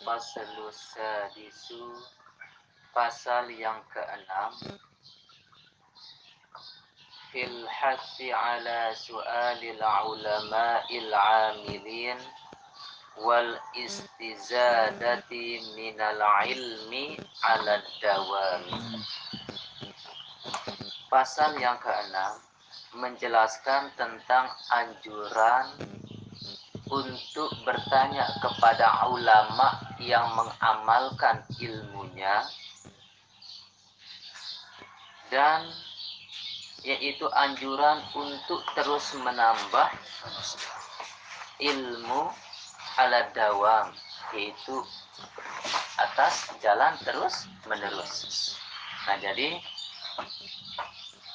Al-Faslu 0.00 0.72
Sadisu 0.72 1.92
Pasal 2.96 3.52
yang 3.52 3.84
keenam. 3.92 4.80
Fil 7.28 7.68
hati 7.68 8.32
ala 8.32 8.96
su'alil 8.96 9.76
ulama'il 9.76 11.12
amilin 11.12 12.16
Wal 13.20 13.60
istizadati 13.76 15.68
minal 15.76 16.24
ilmi 16.48 17.20
ala 17.44 17.84
dawami 18.00 19.04
Pasal 21.12 21.60
yang 21.60 21.76
keenam 21.76 22.40
menjelaskan 22.96 23.92
tentang 24.00 24.48
anjuran 24.72 25.76
untuk 26.90 27.54
bertanya 27.62 28.26
kepada 28.42 29.06
ulama 29.06 29.78
yang 30.02 30.26
mengamalkan 30.34 31.46
ilmunya 31.62 32.42
dan 35.30 35.70
yaitu 36.82 37.30
anjuran 37.30 38.02
untuk 38.18 38.60
terus 38.74 39.14
menambah 39.22 39.88
ilmu 41.62 42.22
ala 42.98 43.20
dawam 43.30 43.94
yaitu 44.34 44.82
atas 46.00 46.50
jalan 46.64 46.96
terus 47.04 47.46
menerus. 47.68 48.56
Nah, 49.06 49.16
jadi 49.20 49.60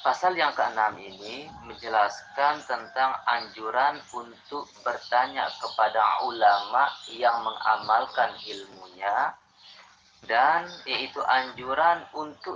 Pasal 0.06 0.38
yang 0.38 0.54
keenam 0.54 0.94
ini 1.02 1.50
menjelaskan 1.66 2.62
tentang 2.62 3.18
anjuran 3.26 3.98
untuk 4.14 4.70
bertanya 4.86 5.50
kepada 5.58 6.22
ulama 6.22 6.86
yang 7.10 7.42
mengamalkan 7.42 8.30
ilmunya 8.46 9.34
dan 10.30 10.70
yaitu 10.86 11.18
anjuran 11.26 12.06
untuk 12.14 12.54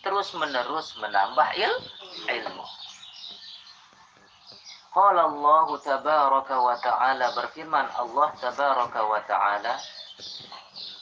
terus-menerus 0.00 0.96
menambah 0.96 1.48
il 1.60 1.68
ilmu. 2.32 2.64
Qala 4.96 5.28
Allah 5.28 5.68
tabaraka 5.76 6.56
wa 6.64 6.80
ta'ala 6.80 7.28
berfirman 7.36 7.92
Allah 7.92 8.32
tabaraka 8.40 9.04
wa 9.04 9.20
ta'ala 9.20 9.76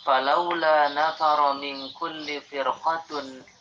Falaula 0.02 0.90
nafara 0.90 1.54
min 1.54 1.86
kulli 1.94 2.42
firqatun 2.42 3.53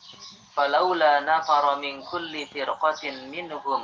falaula 0.54 1.22
nafara 1.26 1.82
min 1.82 2.02
kulli 2.06 2.46
firqatin 2.54 3.30
minhum 3.34 3.82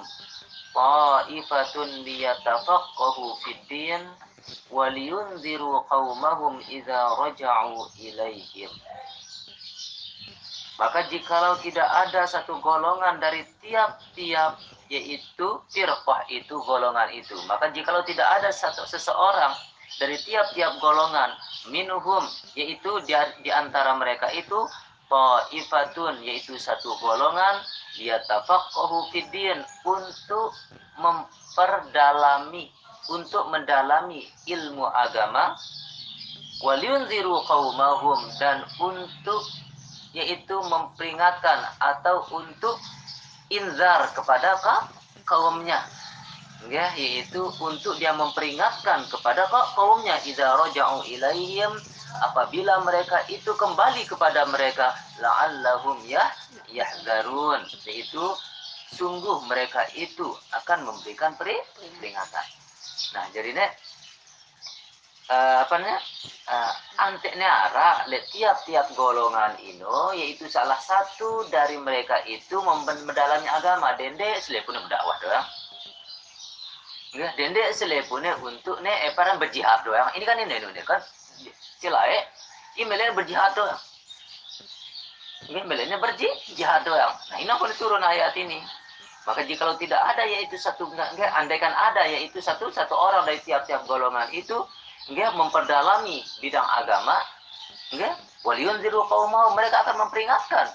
ta'ifatun 0.73 1.89
liyatafaqahu 2.05 3.35
fid 3.41 3.61
din 3.69 4.01
waliyunziru 4.69 5.85
qaumahum 5.89 6.61
idza 6.69 7.17
raja'u 7.17 7.89
ilaihim. 7.97 8.69
Maka 10.79 11.11
jikalau 11.11 11.59
tidak 11.59 11.89
ada 11.91 12.23
satu 12.23 12.55
golongan 12.63 13.19
dari 13.19 13.43
tiap-tiap 13.59 14.55
yaitu 14.87 15.59
firqah 15.67 16.23
itu 16.31 16.55
golongan 16.63 17.11
itu. 17.11 17.35
Maka 17.51 17.67
jikalau 17.75 17.99
tidak 18.07 18.23
ada 18.39 18.47
satu 18.47 18.87
seseorang 18.87 19.51
dari 19.99 20.15
tiap-tiap 20.23 20.79
golongan 20.79 21.35
minuhum 21.67 22.23
yaitu 22.55 22.89
di, 23.03 23.11
di 23.43 23.51
antara 23.51 23.91
mereka 23.99 24.31
itu 24.31 24.55
ta'ifatun 25.09 26.21
yaitu 26.21 26.55
satu 26.61 26.93
golongan 27.01 27.65
yatafaqahu 27.97 29.09
fiddin 29.09 29.59
untuk 29.83 30.53
memperdalami 31.01 32.69
untuk 33.09 33.49
mendalami 33.49 34.29
ilmu 34.45 34.85
agama 34.85 35.57
waliyunziru 36.61 37.41
qaumahum 37.49 38.21
dan 38.37 38.61
untuk 38.77 39.41
yaitu 40.13 40.57
memperingatkan 40.69 41.59
atau 41.81 42.25
untuk 42.33 42.77
inzar 43.49 44.09
kepada 44.13 44.57
kaumnya. 45.25 45.81
Ya 46.67 46.91
yaitu 46.97 47.49
untuk 47.61 47.95
dia 47.97 48.11
memperingatkan 48.13 49.05
kepada 49.07 49.47
kaumnya. 49.49 50.17
Idza 50.27 50.59
raja'u 50.59 51.05
ilaihim 51.07 51.71
apabila 52.21 52.81
mereka 52.81 53.21
itu 53.29 53.53
kembali 53.53 54.05
kepada 54.09 54.45
mereka 54.49 54.93
la'allahum 55.21 56.01
ya 56.05 56.25
yahzarun. 56.73 57.63
Yaitu 57.85 58.23
sungguh 58.93 59.45
mereka 59.45 59.85
itu 59.93 60.25
akan 60.53 60.89
memberikan 60.89 61.37
peringatan. 61.37 62.47
Nah 63.13 63.25
jadi 63.33 63.53
nek 63.53 63.71
uh, 65.29 65.63
apa 65.63 65.75
nih 65.77 65.97
uh, 66.49 66.73
anteknya 66.97 67.49
arah 67.69 68.05
tiap-tiap 68.33 68.91
golongan 68.97 69.55
ini 69.61 69.85
yaitu 70.17 70.49
salah 70.49 70.77
satu 70.81 71.45
dari 71.53 71.77
mereka 71.77 72.19
itu 72.25 72.57
mendalami 72.61 73.47
agama. 73.47 73.93
Dende 73.95 74.41
selepun 74.41 74.75
berdakwah 74.75 75.17
doang. 75.21 75.47
Ya 77.13 77.29
dende 77.37 77.61
selepun 77.73 78.25
untuk 78.41 78.81
ne 78.81 78.93
eparan 79.09 79.37
berjihad 79.37 79.85
doang. 79.85 80.09
Ini 80.17 80.25
kan 80.25 80.37
ini, 80.41 80.57
ini 80.61 80.81
kan 80.85 81.01
sila 81.79 82.01
eh 82.07 82.23
emailnya 82.79 83.15
berjihad 83.15 83.51
doang 83.55 83.81
emailnya 85.49 85.97
berjihad 85.97 86.81
doang 86.83 87.13
nah 87.31 87.37
ini 87.39 87.49
apa 87.49 87.65
turun 87.75 88.03
ayat 88.03 88.35
ini. 88.35 88.59
Maka 89.27 89.45
jika 89.45 89.77
tidak 89.77 89.99
ada 89.99 90.23
yaitu 90.25 90.57
satu 90.57 90.89
enggak, 90.89 91.29
andaikan 91.37 91.69
ada 91.69 92.07
yaitu 92.07 92.41
satu 92.41 92.71
satu 92.73 92.97
orang 92.97 93.27
dari 93.29 93.37
tiap-tiap 93.43 93.85
golongan 93.85 94.25
itu 94.33 94.57
enggak 95.11 95.35
memperdalami 95.37 96.25
bidang 96.41 96.65
agama 96.65 97.19
enggak 97.93 98.15
waliyunziru 98.41 99.05
mau 99.05 99.53
mereka 99.53 99.85
akan 99.85 100.07
memperingatkan 100.07 100.65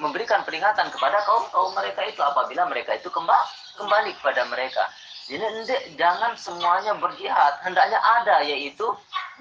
memberikan 0.00 0.42
peringatan 0.42 0.90
kepada 0.90 1.20
kaum 1.28 1.46
kaum 1.52 1.70
mereka 1.78 2.02
itu 2.08 2.18
apabila 2.24 2.66
mereka 2.66 2.96
itu 2.96 3.06
kembali 3.06 3.46
kembali 3.78 4.10
kepada 4.18 4.50
mereka. 4.50 4.82
Jadi 5.30 5.94
jangan 5.94 6.34
semuanya 6.34 6.98
berjihad. 6.98 7.62
Hendaknya 7.62 8.02
ada 8.02 8.42
yaitu 8.42 8.84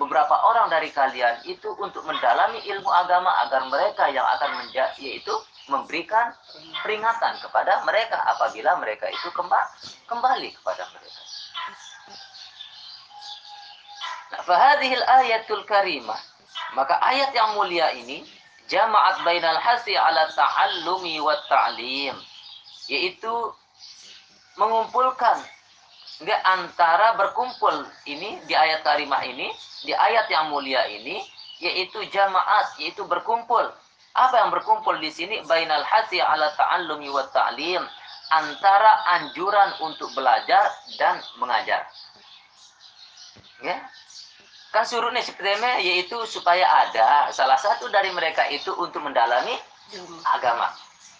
beberapa 0.01 0.33
orang 0.49 0.73
dari 0.73 0.89
kalian 0.89 1.45
itu 1.45 1.69
untuk 1.77 2.01
mendalami 2.09 2.57
ilmu 2.65 2.89
agama 2.89 3.29
agar 3.45 3.69
mereka 3.69 4.09
yang 4.09 4.25
akan 4.25 4.65
menjadi 4.65 4.97
yaitu 4.97 5.33
memberikan 5.69 6.33
peringatan 6.81 7.37
kepada 7.37 7.85
mereka 7.85 8.17
apabila 8.33 8.81
mereka 8.81 9.05
itu 9.13 9.29
kembali 10.09 10.49
kepada 10.57 10.83
mereka. 10.89 11.21
Nah, 14.31 14.41
fahadhil 14.41 15.05
ayatul 15.21 15.63
karimah. 15.69 16.17
Maka 16.73 16.97
ayat 17.03 17.35
yang 17.35 17.59
mulia 17.59 17.91
ini 17.93 18.23
jama'at 18.71 19.21
bainal 19.27 19.59
hasi 19.59 19.93
ala 19.93 20.25
ta'allumi 20.31 21.19
wa 21.19 21.35
ta'lim. 21.51 22.15
Yaitu 22.87 23.31
mengumpulkan 24.55 25.39
Enggak 26.21 26.41
antara 26.45 27.17
berkumpul 27.17 27.81
ini 28.05 28.37
di 28.45 28.53
ayat 28.53 28.85
karimah 28.85 29.25
ini, 29.25 29.49
di 29.81 29.89
ayat 29.89 30.29
yang 30.29 30.53
mulia 30.53 30.85
ini, 30.85 31.17
yaitu 31.57 31.97
jamaat, 32.13 32.77
yaitu 32.77 33.01
berkumpul. 33.09 33.65
Apa 34.13 34.45
yang 34.45 34.53
berkumpul 34.53 35.01
di 35.01 35.09
sini? 35.09 35.41
Bainal 35.49 35.81
hati 35.81 36.21
ala 36.21 36.53
ta'allumi 36.53 37.09
wa 37.09 37.25
ta'lim. 37.33 37.81
Antara 38.31 39.19
anjuran 39.19 39.81
untuk 39.83 40.13
belajar 40.13 40.69
dan 41.01 41.19
mengajar. 41.41 41.83
Ya. 43.65 43.81
Kan 44.71 44.87
suruhnya 44.87 45.19
sepertinya 45.19 45.83
yaitu 45.83 46.15
supaya 46.31 46.63
ada 46.63 47.27
salah 47.35 47.59
satu 47.59 47.91
dari 47.91 48.07
mereka 48.15 48.47
itu 48.47 48.71
untuk 48.79 49.03
mendalami 49.03 49.57
agama. 50.31 50.71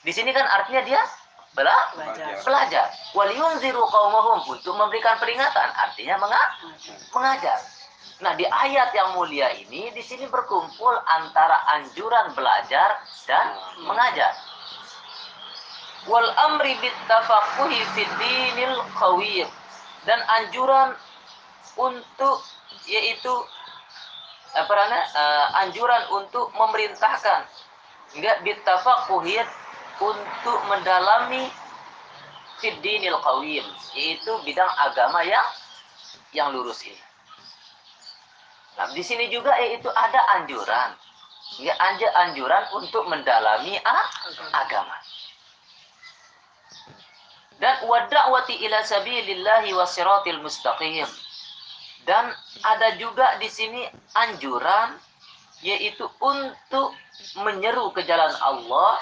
Di 0.07 0.15
sini 0.15 0.31
kan 0.31 0.47
artinya 0.47 0.81
dia 0.87 1.01
Bela? 1.51 1.75
belajar. 1.95 2.39
belajar. 2.47 2.87
Waliyunziru 3.11 3.83
qaumahum 3.83 4.55
untuk 4.55 4.71
memberikan 4.79 5.19
peringatan, 5.19 5.67
artinya 5.75 6.15
mengajar. 7.11 7.59
Nah, 8.21 8.37
di 8.37 8.45
ayat 8.45 8.93
yang 8.93 9.17
mulia 9.17 9.49
ini 9.57 9.89
di 9.91 10.03
sini 10.05 10.29
berkumpul 10.29 10.93
antara 11.09 11.57
anjuran 11.75 12.31
belajar 12.37 13.01
dan 13.25 13.45
mengajar. 13.83 14.31
Wal 16.05 16.29
amri 16.49 16.77
bittafaqquhi 16.79 17.79
fid 17.97 18.11
dinil 18.21 18.77
qawiyy 18.97 19.45
dan 20.05 20.21
anjuran 20.39 20.93
untuk 21.77 22.45
yaitu 22.85 23.33
apa 24.53 24.69
namanya? 24.69 25.03
Uh, 25.17 25.47
anjuran 25.65 26.03
untuk 26.13 26.53
memerintahkan 26.53 27.45
enggak 28.17 28.37
bittafaqquhi 28.45 29.41
untuk 30.01 30.59
mendalami 30.65 31.45
fiddinil 32.57 33.21
qawim 33.21 33.65
yaitu 33.93 34.31
bidang 34.41 34.69
agama 34.81 35.21
yang 35.21 35.45
yang 36.33 36.49
lurus 36.49 36.81
ini. 36.85 37.01
Nah, 38.77 38.89
di 38.95 39.03
sini 39.03 39.29
juga 39.29 39.53
yaitu 39.61 39.89
ada 39.91 40.41
anjuran. 40.41 40.95
Ya, 41.59 41.75
anjuran 42.23 42.63
untuk 42.79 43.03
mendalami 43.11 43.75
agama. 44.55 44.95
Dan 47.59 47.75
wada'wati 47.85 48.63
ila 48.63 48.79
sabilillahi 48.87 49.75
wasiratil 49.75 50.39
mustaqim. 50.39 51.05
Dan 52.07 52.31
ada 52.63 52.95
juga 52.97 53.37
di 53.37 53.51
sini 53.51 53.85
anjuran 54.15 54.97
yaitu 55.61 56.09
untuk 56.23 56.95
menyeru 57.37 57.93
ke 57.93 58.01
jalan 58.07 58.33
Allah 58.41 58.97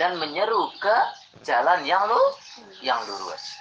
dan 0.00 0.16
menyeru 0.16 0.72
ke 0.80 0.96
jalan 1.44 1.84
yang 1.84 2.04
lu 2.08 2.20
yang 2.80 3.00
lurus. 3.04 3.60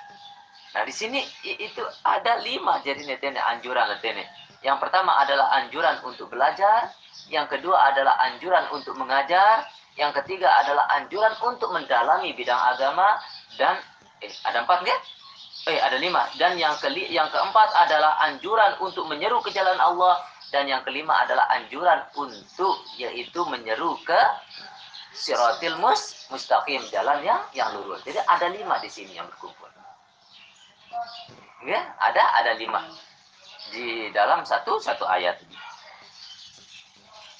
Nah 0.71 0.87
di 0.87 0.93
sini 0.95 1.19
itu 1.43 1.83
ada 2.07 2.39
lima 2.39 2.79
jadi 2.83 3.03
netene 3.03 3.39
anjuran 3.39 3.91
netene. 3.91 4.23
Yang 4.61 4.77
pertama 4.87 5.17
adalah 5.19 5.51
anjuran 5.57 5.99
untuk 6.05 6.29
belajar, 6.29 6.93
yang 7.27 7.49
kedua 7.49 7.91
adalah 7.91 8.15
anjuran 8.29 8.69
untuk 8.71 8.93
mengajar, 8.95 9.65
yang 9.99 10.13
ketiga 10.15 10.47
adalah 10.63 10.87
anjuran 10.95 11.33
untuk 11.43 11.73
mendalami 11.75 12.31
bidang 12.37 12.59
agama 12.71 13.19
dan 13.59 13.75
eh, 14.23 14.31
ada 14.47 14.63
empat 14.63 14.85
nggak? 14.85 15.01
Eh 15.69 15.77
ada 15.77 15.97
lima 15.99 16.25
dan 16.39 16.57
yang 16.57 16.73
keli 16.79 17.05
yang 17.11 17.27
keempat 17.29 17.69
adalah 17.75 18.17
anjuran 18.25 18.79
untuk 18.81 19.05
menyeru 19.11 19.43
ke 19.43 19.51
jalan 19.51 19.77
Allah 19.77 20.17
dan 20.49 20.65
yang 20.67 20.81
kelima 20.87 21.21
adalah 21.21 21.47
anjuran 21.53 22.01
untuk 22.15 22.81
yaitu 22.97 23.41
menyeru 23.45 23.93
ke 24.07 24.21
siratil 25.11 25.77
mus 25.77 26.27
mustaqim 26.31 26.81
jalan 26.89 27.19
yang 27.23 27.41
yang 27.51 27.71
lurus. 27.75 28.01
Jadi 28.07 28.19
ada 28.23 28.47
lima 28.47 28.79
di 28.79 28.89
sini 28.89 29.15
yang 29.15 29.27
berkumpul. 29.27 29.67
Ya, 31.61 31.93
ada 32.01 32.23
ada 32.41 32.57
lima 32.57 32.81
di 33.69 34.09
dalam 34.11 34.43
satu 34.43 34.81
satu 34.81 35.05
ayat. 35.05 35.37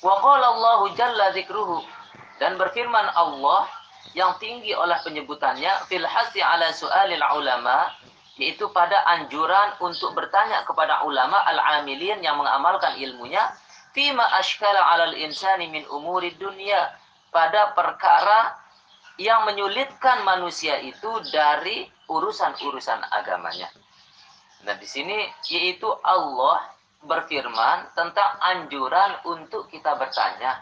Wa 0.02 0.18
qala 0.22 0.46
Allahu 0.56 0.94
jalla 0.94 1.34
dzikruhu 1.34 1.82
dan 2.42 2.58
berfirman 2.58 3.12
Allah 3.14 3.70
yang 4.18 4.36
tinggi 4.42 4.74
oleh 4.74 4.98
penyebutannya 5.06 5.88
fil 5.88 6.04
hasi 6.04 6.42
ala 6.42 6.74
su'alil 6.74 7.22
ulama 7.38 7.94
yaitu 8.42 8.66
pada 8.74 9.06
anjuran 9.06 9.78
untuk 9.78 10.18
bertanya 10.18 10.66
kepada 10.66 11.06
ulama 11.06 11.38
al-amilin 11.46 12.20
yang 12.26 12.42
mengamalkan 12.42 12.98
ilmunya 12.98 13.54
fima 13.94 14.26
ashkala 14.40 14.82
alal 14.96 15.14
insani 15.14 15.70
min 15.70 15.86
umuri 15.92 16.34
dunia 16.40 16.90
pada 17.32 17.72
perkara 17.74 18.60
yang 19.16 19.48
menyulitkan 19.48 20.24
manusia 20.28 20.80
itu 20.84 21.10
dari 21.32 21.88
urusan-urusan 22.12 23.00
agamanya. 23.12 23.72
Nah, 24.68 24.78
di 24.78 24.86
sini 24.86 25.26
yaitu 25.50 25.88
Allah 26.06 26.62
berfirman 27.02 27.98
tentang 27.98 28.38
anjuran 28.46 29.18
untuk 29.26 29.66
kita 29.74 29.98
bertanya 29.98 30.62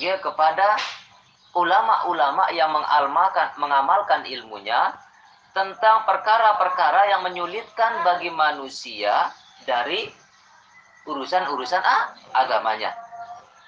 ya 0.00 0.16
kepada 0.16 0.80
ulama-ulama 1.52 2.48
yang 2.54 2.72
mengamalkan 2.72 3.52
mengamalkan 3.60 4.24
ilmunya 4.24 4.96
tentang 5.52 6.06
perkara-perkara 6.06 7.10
yang 7.10 7.26
menyulitkan 7.26 8.06
bagi 8.06 8.30
manusia 8.30 9.34
dari 9.66 10.08
urusan-urusan 11.04 11.82
ah, 11.82 12.14
agamanya. 12.38 12.94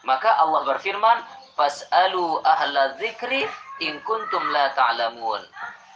Maka 0.06 0.30
Allah 0.38 0.62
berfirman, 0.66 1.19
"Fas'alu 1.62 2.43
ahla 2.43 2.99
dzikri 2.99 3.47
in 3.87 4.03
kuntum 4.03 4.43
la 4.50 4.75
ta'lamun." 4.75 5.47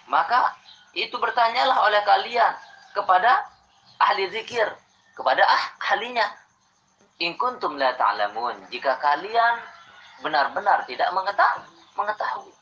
Maka 0.06 0.54
itu 0.94 1.18
bertanyalah 1.18 1.90
oleh 1.90 1.98
kalian 2.06 2.54
kepada 2.94 3.42
ahli 3.98 4.30
zikir, 4.30 4.70
kepada 5.18 5.42
ah, 5.42 5.64
ahlinya. 5.90 6.22
In 7.18 7.34
kuntum 7.34 7.74
la 7.74 7.98
ta'lamun. 7.98 8.70
Jika 8.70 9.02
kalian 9.02 9.58
benar-benar 10.22 10.86
tidak 10.86 11.10
mengetahui, 11.10 11.66
mengetahui. 11.98 12.54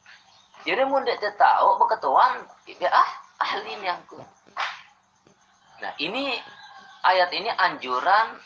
Jadi 0.65 0.83
mun 0.89 1.05
dia 1.05 1.21
tahu 1.37 1.77
beketuan 1.85 2.49
dia 2.65 2.89
ah 2.89 3.11
ahli 3.45 3.77
yang. 3.85 4.01
Nah, 5.85 5.93
ini 6.01 6.41
ayat 7.05 7.29
ini 7.37 7.53
anjuran 7.53 8.41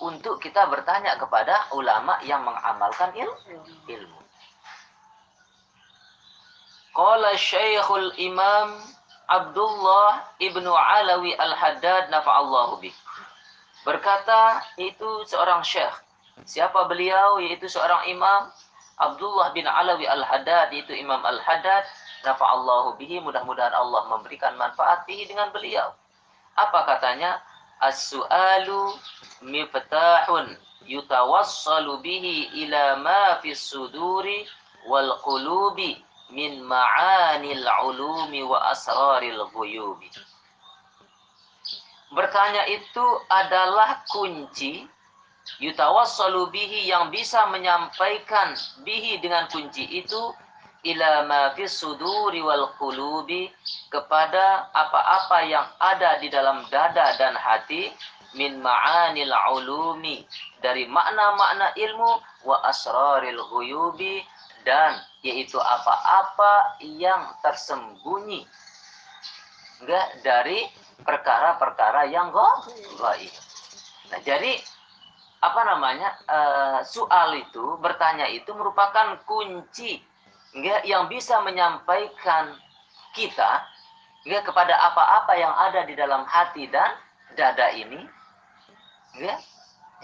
untuk 0.00 0.42
kita 0.42 0.68
bertanya 0.68 1.16
kepada 1.16 1.72
ulama 1.72 2.20
yang 2.24 2.44
mengamalkan 2.44 3.12
il 3.16 3.30
ilmu. 3.88 4.20
Qala 6.92 7.36
Syekhul 7.36 8.12
Imam 8.20 8.80
Abdullah 9.28 10.36
ibnu 10.40 10.70
Alawi 10.70 11.36
Al-Haddad 11.36 12.08
nafa'allahu 12.08 12.80
bih. 12.80 12.94
Berkata 13.84 14.64
itu 14.80 15.24
seorang 15.28 15.60
syekh. 15.62 15.92
Siapa 16.44 16.84
beliau? 16.88 17.40
Yaitu 17.40 17.68
seorang 17.68 18.06
imam 18.12 18.52
Abdullah 18.96 19.52
bin 19.52 19.68
Alawi 19.68 20.08
Al-Haddad 20.08 20.72
itu 20.72 20.92
Imam 20.96 21.20
Al-Haddad 21.20 21.84
nafa'allahu 22.24 22.96
bihi 22.96 23.20
mudah-mudahan 23.20 23.72
Allah 23.76 24.08
memberikan 24.08 24.56
manfaat 24.56 25.04
bihi 25.04 25.28
dengan 25.28 25.52
beliau 25.52 25.92
apa 26.56 26.88
katanya 26.88 27.36
as-su'alu 27.80 28.96
miftahun 29.42 30.56
yutawassalu 30.86 32.00
bihi 32.00 32.64
ila 32.66 32.96
ma 32.96 33.36
fis 33.42 33.60
suduri 33.60 34.46
wal 34.88 35.18
qulubi 35.20 35.98
min 36.30 36.62
ma'anil 36.64 37.66
ulumi 37.86 38.42
wa 38.42 38.70
asraril 38.70 39.46
ghuyubi. 39.54 40.10
Bertanya 42.14 42.66
itu 42.70 43.06
adalah 43.28 44.02
kunci 44.08 44.86
yutawassalu 45.58 46.50
bihi 46.50 46.90
yang 46.90 47.10
bisa 47.10 47.46
menyampaikan 47.50 48.54
bihi 48.82 49.18
dengan 49.22 49.46
kunci 49.50 49.84
itu 49.86 50.34
ila 50.86 51.26
ma 51.26 51.50
fis 51.58 51.74
suduri 51.74 52.38
wal 52.42 52.70
qulubi 52.78 53.50
kepada 53.90 54.70
apa-apa 54.70 55.42
yang 55.46 55.66
ada 55.82 56.22
di 56.22 56.30
dalam 56.30 56.62
dada 56.70 57.18
dan 57.18 57.34
hati 57.34 57.90
min 58.38 58.60
ma'anil 58.60 59.32
ulumi 59.56 60.22
dari 60.60 60.86
makna-makna 60.86 61.72
ilmu 61.74 62.12
wa 62.46 62.56
asraril 62.68 63.40
ghuyubi 63.50 64.22
dan 64.62 64.98
yaitu 65.22 65.58
apa-apa 65.58 66.78
yang 66.82 67.34
tersembunyi 67.42 68.46
enggak 69.82 70.06
dari 70.22 70.66
perkara-perkara 71.02 72.08
yang 72.08 72.32
gaib. 72.32 73.34
Nah, 74.10 74.20
jadi 74.22 74.58
apa 75.42 75.60
namanya 75.68 76.08
uh, 76.26 76.80
soal 76.82 77.36
itu 77.36 77.76
bertanya 77.78 78.26
itu 78.26 78.50
merupakan 78.56 79.20
kunci 79.28 80.00
yang 80.86 81.10
bisa 81.10 81.40
menyampaikan 81.42 82.54
kita 83.16 83.64
enggak 84.26 84.42
kepada 84.46 84.74
apa-apa 84.92 85.32
yang 85.38 85.54
ada 85.54 85.86
di 85.86 85.94
dalam 85.94 86.26
hati 86.26 86.68
dan 86.68 86.94
dada 87.34 87.72
ini. 87.72 88.04
Enggak 89.16 89.40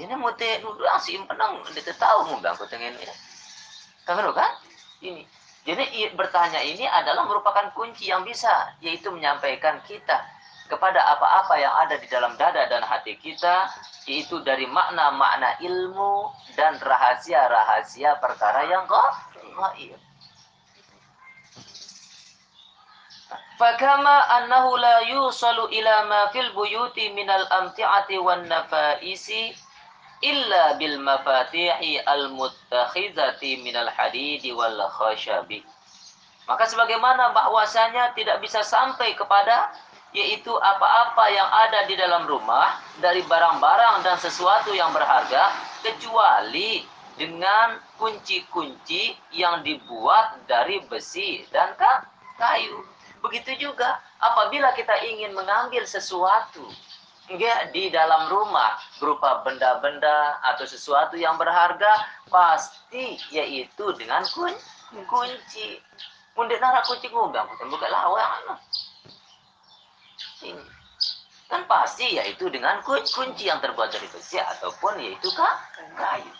ini 0.00 0.16
mau 0.16 0.32
teh 0.32 0.56
nuduh 0.64 0.88
simpenang 1.04 1.60
dia 1.68 1.92
tahu 1.92 2.32
mau 2.32 2.40
bang 2.40 2.56
tengen 2.64 2.96
ya. 2.96 3.14
Kan 4.08 4.24
kan? 4.32 4.52
Ini. 5.04 5.22
Jadi 5.62 5.84
bertanya 6.18 6.58
ini 6.64 6.88
adalah 6.88 7.28
merupakan 7.28 7.70
kunci 7.76 8.10
yang 8.10 8.24
bisa 8.26 8.74
yaitu 8.82 9.12
menyampaikan 9.12 9.78
kita 9.86 10.26
kepada 10.66 10.98
apa-apa 11.12 11.54
yang 11.60 11.70
ada 11.86 12.00
di 12.00 12.08
dalam 12.08 12.34
dada 12.40 12.66
dan 12.66 12.82
hati 12.82 13.14
kita 13.20 13.68
yaitu 14.08 14.42
dari 14.42 14.66
makna-makna 14.66 15.60
ilmu 15.62 16.32
dan 16.56 16.80
rahasia-rahasia 16.80 18.18
perkara 18.18 18.66
yang 18.66 18.88
gaib. 18.88 20.00
Fakama 23.62 24.26
annahu 24.42 24.74
la 24.74 25.06
yusalu 25.06 25.70
ila 25.70 26.02
ma 26.10 26.20
fil 26.34 26.50
buyuti 26.50 27.14
minal 27.14 27.46
amti'ati 27.46 28.18
wan 28.18 28.50
nafaisi 28.50 29.54
illa 30.18 30.74
bil 30.82 30.98
mafatihi 30.98 32.02
al 32.02 32.26
muttakhizati 32.34 33.62
minal 33.62 33.86
hadidi 33.86 34.50
wal 34.50 34.82
khashabi. 34.90 35.62
Maka 36.50 36.66
sebagaimana 36.66 37.30
bahwasanya 37.30 38.10
tidak 38.18 38.42
bisa 38.42 38.66
sampai 38.66 39.14
kepada 39.14 39.70
yaitu 40.10 40.50
apa-apa 40.58 41.22
yang 41.30 41.46
ada 41.46 41.86
di 41.86 41.94
dalam 41.94 42.26
rumah 42.26 42.82
dari 42.98 43.22
barang-barang 43.30 44.02
dan 44.02 44.18
sesuatu 44.18 44.74
yang 44.74 44.90
berharga 44.90 45.54
kecuali 45.86 46.82
dengan 47.14 47.78
kunci-kunci 47.94 49.14
yang 49.30 49.62
dibuat 49.62 50.50
dari 50.50 50.82
besi 50.90 51.46
dan 51.54 51.78
kayu. 52.42 52.91
Begitu 53.22 53.70
juga 53.70 54.02
apabila 54.18 54.74
kita 54.74 54.98
ingin 55.06 55.30
mengambil 55.32 55.86
sesuatu 55.86 56.66
enggak 57.30 57.70
di 57.70 57.86
dalam 57.88 58.26
rumah 58.26 58.74
berupa 58.98 59.46
benda-benda 59.46 60.42
atau 60.42 60.66
sesuatu 60.66 61.14
yang 61.14 61.38
berharga 61.38 62.02
pasti 62.26 63.14
yaitu 63.30 63.94
dengan 63.94 64.26
kun 64.34 64.52
kunci. 65.06 65.78
Mundek 66.32 66.58
nara 66.64 66.80
kunci 66.82 67.12
ngundang, 67.12 67.44
buka 67.68 67.86
lawang 67.92 68.58
ini. 70.42 70.64
Kan 71.46 71.68
pasti 71.68 72.16
yaitu 72.16 72.48
dengan 72.48 72.80
kunci 72.82 73.44
yang 73.46 73.60
terbuat 73.62 73.92
dari 73.92 74.08
besi 74.10 74.40
ataupun 74.40 74.98
yaitu 74.98 75.30
kayu. 75.94 76.32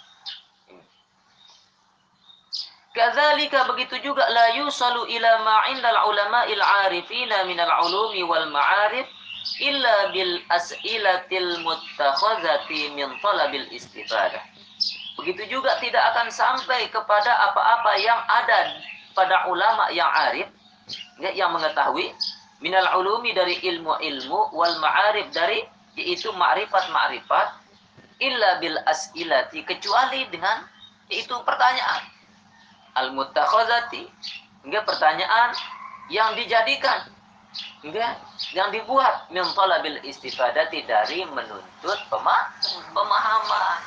Kadzalika 2.93 3.65
begitu 3.73 3.97
juga 4.05 4.29
la 4.29 4.53
yusalu 4.53 5.09
ila 5.17 5.31
ma 5.41 5.65
indal 5.73 5.97
ulama'il 6.13 6.61
arifina 6.61 7.41
minal 7.49 7.73
ulumi 7.89 8.21
wal 8.21 8.45
ma'arif 8.53 9.09
illa 9.65 10.13
bil 10.13 10.37
as'ilatil 10.53 11.65
muttakhazati 11.65 12.93
min 12.93 13.09
talabil 13.25 13.65
istifadah. 13.73 14.45
Begitu 15.17 15.57
juga 15.57 15.81
tidak 15.81 16.05
akan 16.13 16.29
sampai 16.29 16.93
kepada 16.93 17.33
apa-apa 17.49 17.97
yang 17.97 18.21
ada 18.29 18.77
pada 19.17 19.49
ulama 19.49 19.89
yang 19.89 20.13
arif 20.29 20.53
ya, 21.17 21.33
yang 21.33 21.57
mengetahui 21.57 22.13
minal 22.61 22.85
ulumi 23.01 23.33
dari 23.33 23.57
ilmu-ilmu 23.73 24.53
wal 24.53 24.77
ma'arif 24.85 25.33
dari 25.33 25.65
yaitu 25.97 26.29
ma'rifat-ma'rifat 26.29 27.57
illa 28.21 28.61
bil 28.61 28.77
as'ilati 28.85 29.65
kecuali 29.65 30.29
dengan 30.29 30.69
yaitu 31.09 31.33
pertanyaan 31.49 32.13
al 32.97 33.13
mutakhazati 33.17 34.09
enggak 34.65 34.85
pertanyaan 34.85 35.51
yang 36.13 36.37
dijadikan. 36.37 37.09
Enggak 37.85 38.17
yang 38.57 38.73
dibuat 38.73 39.29
min 39.33 39.45
talabil 39.53 40.01
istifadati 40.05 40.85
dari 40.89 41.25
menuntut 41.29 42.01
pemahaman. 42.93 43.81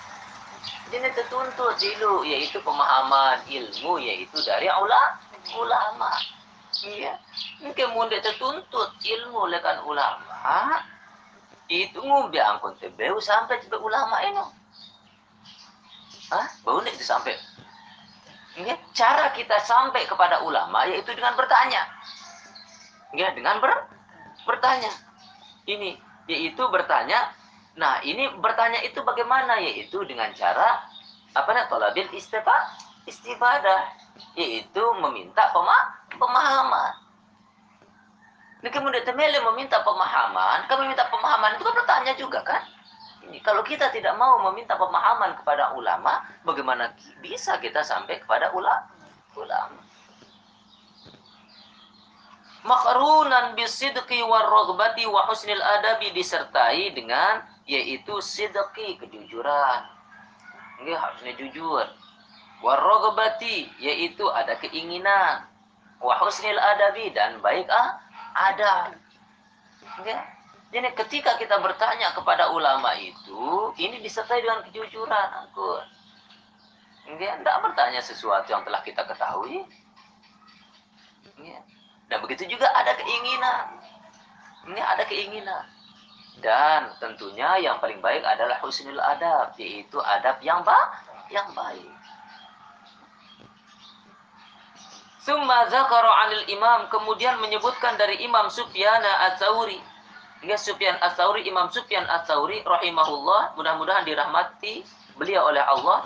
Jadi 0.94 1.10
tertuntut 1.18 1.74
dulu 1.82 2.22
yaitu 2.26 2.62
pemahaman 2.62 3.42
ilmu 3.50 3.98
yaitu 3.98 4.38
dari 4.46 4.70
ulama 4.70 5.18
ulama. 5.58 6.12
Iya. 6.86 7.18
Kemudian 7.74 8.22
tertuntut 8.22 8.94
ilmu 9.02 9.50
lekan 9.50 9.82
ulama. 9.86 10.82
Itu 11.66 12.06
ngumbi 12.06 12.38
angkun 12.38 12.78
tebeu 12.78 13.18
sampai 13.18 13.58
ke 13.58 13.74
ulama 13.74 14.22
ini 14.22 14.66
ah 16.34 16.48
bau 16.66 16.82
itu 16.82 17.06
sampai 17.06 17.38
ya, 18.60 18.76
cara 18.96 19.36
kita 19.36 19.60
sampai 19.64 20.08
kepada 20.08 20.44
ulama 20.44 20.88
yaitu 20.88 21.12
dengan 21.12 21.36
bertanya 21.36 21.84
ya 23.16 23.32
dengan 23.36 23.60
ber, 23.60 23.72
bertanya 24.48 24.92
ini 25.68 26.00
yaitu 26.28 26.64
bertanya 26.72 27.36
Nah, 27.76 28.00
ini 28.08 28.32
bertanya 28.40 28.80
itu 28.88 29.04
bagaimana? 29.04 29.60
Yaitu 29.60 30.00
dengan 30.08 30.32
cara 30.32 30.88
apa 31.36 31.50
namanya? 31.52 31.68
Tolabil 31.68 32.08
istifa, 32.16 32.56
istifadah, 33.04 33.92
yaitu 34.40 34.84
meminta 35.04 35.52
pema, 35.52 35.78
pemahaman. 36.16 36.94
Ini 38.64 38.70
kemudian 38.72 39.04
temele 39.04 39.44
meminta 39.52 39.84
pemahaman, 39.84 40.66
kami 40.66 40.90
minta 40.90 41.06
pemahaman 41.12 41.54
itu 41.60 41.64
kan 41.68 41.76
bertanya 41.76 42.14
juga 42.18 42.40
kan? 42.42 42.64
Ini 43.26 43.42
kalau 43.42 43.66
kita 43.66 43.90
tidak 43.90 44.14
mau 44.22 44.38
meminta 44.50 44.78
pemahaman 44.78 45.34
kepada 45.42 45.74
ulama, 45.74 46.22
bagaimana 46.46 46.94
bisa 47.26 47.58
kita 47.58 47.82
sampai 47.82 48.22
kepada 48.22 48.54
ulama? 48.54 48.94
Makrunan 52.66 53.54
bisidqi 53.54 54.26
warrogbati 54.26 55.06
wa 55.06 55.30
husnil 55.30 55.62
adabi 55.62 56.10
disertai 56.18 56.94
dengan 56.98 57.46
yaitu 57.70 58.18
sidqi 58.22 58.98
kejujuran. 58.98 59.82
Ini 60.82 60.98
harusnya 60.98 61.34
jujur. 61.38 61.86
Warrogbati 62.66 63.70
yaitu 63.78 64.26
ada 64.34 64.58
keinginan. 64.58 65.46
Wa 66.02 66.18
husnil 66.26 66.58
adabi 66.58 67.14
dan 67.14 67.38
baik 67.42 67.70
ah, 67.70 68.02
ada. 68.34 68.98
Jadi 70.76 70.92
ketika 70.92 71.40
kita 71.40 71.56
bertanya 71.64 72.12
kepada 72.12 72.52
ulama 72.52 72.92
itu, 73.00 73.72
ini 73.80 74.04
disertai 74.04 74.44
dengan 74.44 74.60
kejujuran. 74.68 75.48
Aku. 75.48 75.80
Ya, 77.16 77.40
tidak 77.40 77.58
bertanya 77.64 78.04
sesuatu 78.04 78.52
yang 78.52 78.68
telah 78.68 78.84
kita 78.84 79.08
ketahui. 79.08 79.64
Ya. 81.40 81.64
Dan 82.12 82.20
begitu 82.28 82.44
juga 82.52 82.68
ada 82.76 82.92
keinginan. 82.92 83.80
Ini 84.68 84.82
ada 84.84 85.08
keinginan. 85.08 85.64
Dan 86.44 86.92
tentunya 87.00 87.56
yang 87.64 87.80
paling 87.80 88.04
baik 88.04 88.28
adalah 88.28 88.60
husnul 88.60 89.00
adab, 89.00 89.56
yaitu 89.56 89.96
adab 90.04 90.44
yang 90.44 90.60
ba 90.68 90.76
yang 91.32 91.48
baik. 91.56 91.88
Summa 95.24 95.72
zakara 95.72 96.28
'anil 96.28 96.52
imam, 96.52 96.92
kemudian 96.92 97.40
menyebutkan 97.40 97.96
dari 97.96 98.28
Imam 98.28 98.52
Sufyan 98.52 99.00
Ats-Tsauri. 99.00 99.95
Ya 100.46 100.58
Sufyan 100.62 100.94
Ats-Tsauri, 101.02 101.50
Imam 101.50 101.74
Sufyan 101.74 102.06
Ats-Tsauri 102.06 102.62
rahimahullah, 102.62 103.58
mudah-mudahan 103.58 104.06
dirahmati 104.06 104.86
beliau 105.18 105.50
oleh 105.50 105.62
Allah, 105.66 106.06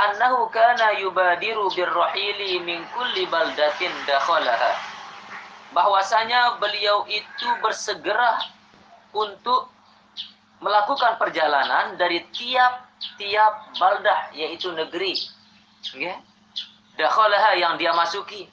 annahu 0.00 0.48
kana 0.48 0.96
yubadiru 1.04 1.68
birrahili 1.76 2.64
min 2.64 2.80
kulli 2.96 3.28
baldatin 3.28 3.92
dakhalaha. 4.08 4.72
Bahwasanya 5.76 6.56
beliau 6.62 7.04
itu 7.12 7.48
bersegera 7.60 8.40
untuk 9.12 9.68
melakukan 10.64 11.20
perjalanan 11.20 12.00
dari 12.00 12.24
tiap-tiap 12.32 13.76
baldah 13.76 14.32
yaitu 14.32 14.72
negeri. 14.72 15.12
Ya 15.92 16.16
dakhalaha 16.98 17.58
yang 17.58 17.74
dia 17.76 17.90
masuki 17.92 18.46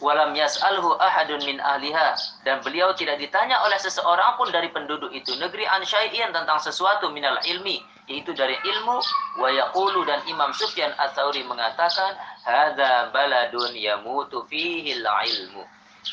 walam 0.00 0.34
yas'alhu 0.34 0.96
ahadun 0.98 1.40
min 1.46 1.60
ahliha. 1.60 2.16
Dan 2.42 2.60
beliau 2.60 2.92
tidak 2.96 3.20
ditanya 3.20 3.60
oleh 3.64 3.78
seseorang 3.78 4.36
pun 4.40 4.48
dari 4.50 4.72
penduduk 4.72 5.12
itu 5.12 5.36
negeri 5.38 5.68
an 5.68 5.84
tentang 5.84 6.58
sesuatu 6.58 7.12
minal 7.12 7.38
ilmi 7.46 7.80
yaitu 8.10 8.34
dari 8.34 8.58
ilmu. 8.58 8.98
Wa 9.38 9.48
yaqulu 9.52 10.02
dan 10.08 10.24
Imam 10.26 10.50
Sufyan 10.56 10.90
Ats-Tsauri 10.98 11.46
mengatakan 11.46 12.18
hadza 12.42 13.14
baladun 13.14 13.76
yamutu 13.78 14.42
fihi 14.50 14.98
ilmu. 14.98 15.62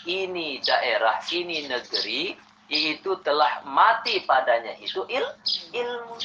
Ini 0.07 0.61
daerah, 0.61 1.19
ini 1.31 1.67
negeri, 1.67 2.35
itu 2.67 3.11
telah 3.23 3.63
mati 3.63 4.23
padanya. 4.27 4.75
Itu 4.83 5.07
il, 5.07 5.23
ilmu. 5.71 6.15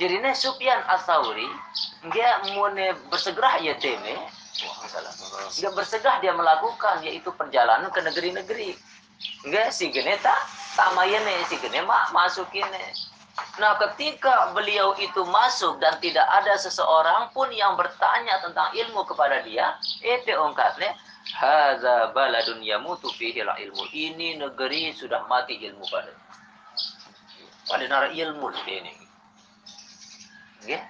Jadi 0.00 0.16
Sufyan 0.32 0.80
Asauri 0.88 1.44
dia 2.08 2.40
mune 2.56 2.96
bersegera 3.12 3.60
ya 3.60 3.76
teme, 3.76 4.16
dia 5.56 5.70
bersegah 5.72 6.20
dia 6.20 6.32
melakukan 6.36 7.00
yaitu 7.04 7.32
perjalanan 7.34 7.88
ke 7.92 8.00
negeri-negeri. 8.04 8.76
Enggak 9.44 9.72
si 9.72 9.92
geneta 9.92 10.32
tamayene 10.76 11.44
si 11.48 11.60
gene 11.60 11.84
mak 11.84 12.12
masukin 12.12 12.66
Nah 13.56 13.76
ketika 13.80 14.52
beliau 14.52 14.92
itu 15.00 15.24
masuk 15.24 15.80
dan 15.80 15.96
tidak 16.00 16.28
ada 16.28 16.56
seseorang 16.60 17.32
pun 17.32 17.48
yang 17.52 17.72
bertanya 17.76 18.36
tentang 18.44 18.68
ilmu 18.76 19.04
kepada 19.08 19.40
dia, 19.44 19.80
itu 20.04 20.32
ungkapnya 20.36 20.92
Hadza 21.30 22.10
baladun 22.16 22.64
yamutu 22.64 23.08
fihi 23.14 23.44
ilmu. 23.44 23.84
Ini 23.92 24.40
negeri 24.40 24.92
sudah 24.96 25.28
mati 25.28 25.56
ilmu 25.62 25.84
pada. 25.88 26.12
Pada 27.68 27.84
nara 27.86 28.08
ilmu 28.10 28.50
ini. 28.66 28.92
Ya. 30.66 30.80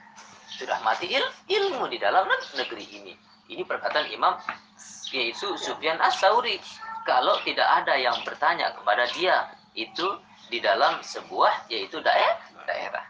Sudah 0.57 0.81
mati 0.83 1.09
il, 1.13 1.25
ilmu 1.49 1.89
di 1.93 1.99
dalam 2.01 2.29
negeri 2.57 2.85
ini. 2.89 3.15
Ini 3.51 3.67
perkataan 3.67 4.07
Imam 4.15 4.39
yaitu 5.11 5.59
Sufyan 5.59 5.99
As-Sauri. 5.99 6.63
Kalau 7.03 7.35
tidak 7.43 7.67
ada 7.67 7.99
yang 7.99 8.15
bertanya 8.23 8.71
kepada 8.79 9.11
dia, 9.11 9.51
itu 9.75 10.07
di 10.47 10.63
dalam 10.63 11.03
sebuah 11.03 11.67
yaitu 11.67 11.99
daerah. 11.99 12.39
daerah. 12.71 13.05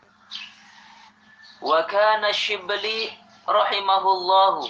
Wa 1.61 1.85
kana 1.85 2.32
Shibli 2.32 3.12
rahimahullahu 3.44 4.64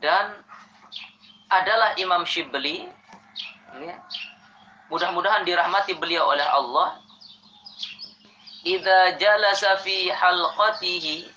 dan 0.00 0.40
adalah 1.52 1.92
Imam 2.00 2.24
Shibli. 2.24 2.88
Ya. 3.84 4.00
Mudah-mudahan 4.88 5.44
dirahmati 5.44 5.92
beliau 6.00 6.32
oleh 6.32 6.46
Allah. 6.48 6.96
Idza 8.64 9.16
jalasa 9.20 9.80
fi 9.84 10.08
halqatihi 10.08 11.28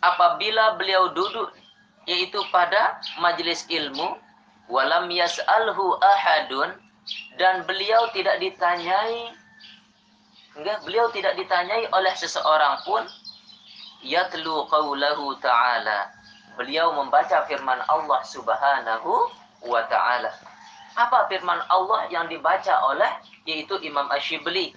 apabila 0.00 0.76
beliau 0.80 1.12
duduk 1.12 1.52
yaitu 2.10 2.42
pada 2.50 2.98
majelis 3.22 3.62
ilmu 3.70 4.18
walam 4.66 5.06
yas'alhu 5.06 5.94
ahadun 6.02 6.74
dan 7.38 7.62
beliau 7.70 8.10
tidak 8.10 8.42
ditanyai 8.42 9.30
enggak 10.58 10.82
beliau 10.82 11.06
tidak 11.14 11.38
ditanyai 11.38 11.86
oleh 11.94 12.14
seseorang 12.18 12.82
pun 12.82 13.06
yatlu 14.02 14.66
qaulahu 14.66 15.38
ta'ala 15.38 16.10
beliau 16.60 16.92
membaca 16.92 17.48
firman 17.48 17.80
Allah 17.88 18.20
Subhanahu 18.26 19.32
wa 19.64 19.80
taala. 19.88 20.28
Apa 20.92 21.24
firman 21.32 21.56
Allah 21.72 22.04
yang 22.12 22.28
dibaca 22.28 22.84
oleh 22.84 23.08
yaitu 23.48 23.80
Imam 23.80 24.04
Ash-Shibli? 24.12 24.76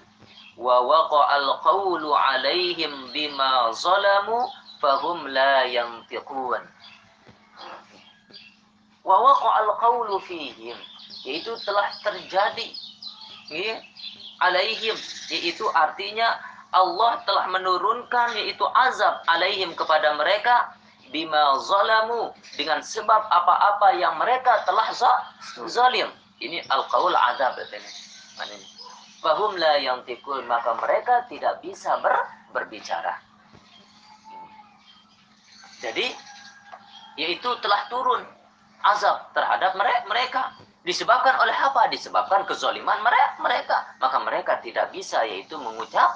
Wa 0.56 0.80
waqa'al 0.80 1.60
qawlu 1.60 2.14
'alaihim 2.14 3.12
bima 3.12 3.74
zalamu 3.76 4.48
fahum 4.80 5.28
la 5.28 5.68
yantiqun. 5.68 6.64
Wa 9.04 9.20
waqa'al 9.20 9.70
qawlu 9.84 10.16
fihim 10.24 10.80
yaitu 11.28 11.52
telah 11.68 11.92
terjadi 12.04 12.72
ya, 13.52 13.80
alaihim 14.40 14.96
yaitu 15.28 15.68
artinya 15.76 16.40
Allah 16.72 17.20
telah 17.28 17.52
menurunkan 17.52 18.34
yaitu 18.40 18.64
azab 18.72 19.20
alaihim 19.28 19.76
kepada 19.76 20.16
mereka 20.16 20.72
bima 21.14 21.60
zalamu 21.62 22.34
dengan 22.58 22.82
sebab 22.82 23.22
apa-apa 23.30 23.94
yang 24.00 24.18
mereka 24.18 24.66
telah 24.66 24.90
zalim. 25.70 26.10
Ini 26.42 26.66
al-qaul 26.68 27.14
azab 27.14 27.56
ini. 27.62 27.92
Fahum 29.22 29.56
la 29.56 29.80
yang 29.80 30.04
tikul 30.04 30.44
maka 30.50 30.76
mereka 30.82 31.24
tidak 31.30 31.62
bisa 31.64 32.02
ber, 32.02 32.12
berbicara. 32.52 33.22
Jadi 35.80 36.12
yaitu 37.20 37.52
telah 37.62 37.88
turun 37.88 38.26
azab 38.84 39.32
terhadap 39.32 39.74
mereka 39.80 40.52
disebabkan 40.84 41.40
oleh 41.40 41.56
apa? 41.56 41.88
Disebabkan 41.88 42.44
kezaliman 42.44 43.00
mereka. 43.40 43.96
Maka 44.04 44.18
mereka 44.22 44.60
tidak 44.60 44.92
bisa 44.92 45.24
yaitu 45.24 45.56
mengucap 45.56 46.12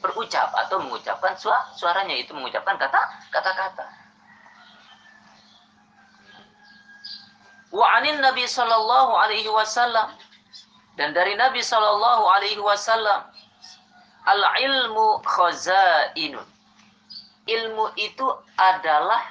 berucap 0.00 0.48
atau 0.56 0.80
mengucapkan 0.80 1.36
suaranya 1.76 2.16
itu 2.16 2.32
mengucapkan 2.32 2.80
kata 2.80 3.00
kata-kata. 3.28 3.84
Wa 7.70 8.02
Nabi 8.02 8.48
sallallahu 8.48 9.12
alaihi 9.14 9.46
wasallam 9.52 10.10
dan 10.98 11.14
dari 11.14 11.38
Nabi 11.38 11.62
sallallahu 11.62 12.24
alaihi 12.26 12.58
wasallam 12.58 13.28
al 14.26 14.42
ilmu 14.58 15.20
khazainun. 15.22 16.48
Ilmu 17.44 17.84
itu 17.98 18.26
adalah 18.56 19.22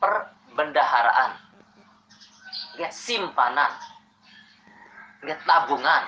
perbendaharaan. 0.00 1.45
Ya, 2.76 2.92
simpanan. 2.92 3.72
Ya, 5.24 5.36
tabungan. 5.48 6.04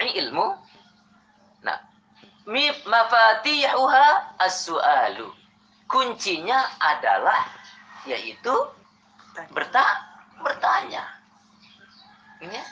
Ini 0.00 0.10
ilmu. 0.26 0.56
Nah, 1.62 1.78
mafatihuha 2.88 4.40
as-su'alu. 4.40 5.30
Kuncinya 5.84 6.64
adalah 6.80 7.44
yaitu 8.08 8.52
berta 9.52 9.84
bertanya. 10.40 11.04
Ini 12.40 12.56
ya. 12.56 12.64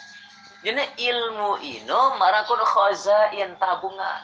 Jadi 0.63 1.11
ilmu 1.11 1.59
ino 1.59 2.15
marakun 2.23 2.63
khazain 2.63 3.51
tabungan. 3.59 4.23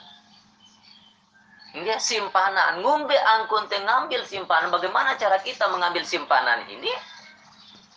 Ini 1.74 1.98
simpanan. 2.00 2.80
Ngumbe 2.80 3.14
angkun 3.18 3.66
ngambil 3.68 4.22
simpanan. 4.24 4.70
Bagaimana 4.70 5.18
cara 5.18 5.42
kita 5.42 5.66
mengambil 5.68 6.06
simpanan 6.06 6.64
ini? 6.70 6.90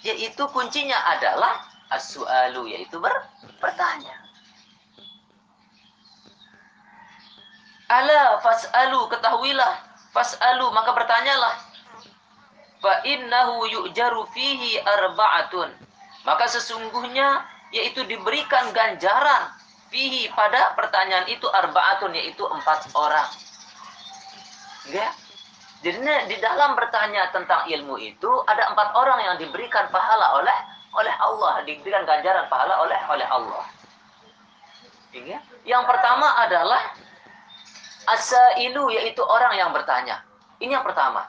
Yaitu 0.01 0.43
kuncinya 0.49 0.97
adalah 1.17 1.61
as-su'alu. 1.93 2.73
Yaitu 2.73 2.97
ber 2.97 3.13
bertanya. 3.61 4.15
Ala 7.91 8.39
fas'alu 8.39 9.11
ketahuilah 9.11 9.73
fas'alu 10.15 10.71
maka 10.71 10.95
bertanyalah 10.95 11.55
fa 12.81 13.05
innahu 13.05 13.69
yu'jaru 13.69 14.27
fihi 14.33 14.81
arba'atun 14.81 15.69
maka 16.25 16.49
sesungguhnya 16.49 17.45
yaitu 17.71 18.03
diberikan 18.09 18.73
ganjaran 18.75 19.53
fihi 19.93 20.27
pada 20.33 20.73
pertanyaan 20.75 21.29
itu 21.29 21.45
arba'atun 21.47 22.11
yaitu 22.17 22.43
empat 22.43 22.89
orang 22.97 23.29
ya 24.89 25.07
jadi 25.81 25.97
di 26.29 26.37
dalam 26.37 26.77
bertanya 26.77 27.33
tentang 27.33 27.65
ilmu 27.65 27.97
itu 27.97 28.31
ada 28.45 28.69
empat 28.69 28.93
orang 28.93 29.19
yang 29.25 29.35
diberikan 29.41 29.89
pahala 29.89 30.37
oleh 30.37 30.57
oleh 30.93 31.13
Allah 31.17 31.65
diberikan 31.65 32.05
ganjaran 32.05 32.45
pahala 32.49 32.85
oleh 32.85 32.99
oleh 33.09 33.27
Allah 33.27 33.65
ya 35.11 35.39
yang 35.65 35.83
pertama 35.85 36.37
adalah 36.41 36.81
Asailu 38.09 38.89
yaitu 38.89 39.21
orang 39.21 39.53
yang 39.53 39.69
bertanya. 39.69 40.25
Ini 40.57 40.77
yang 40.77 40.85
pertama. 40.85 41.25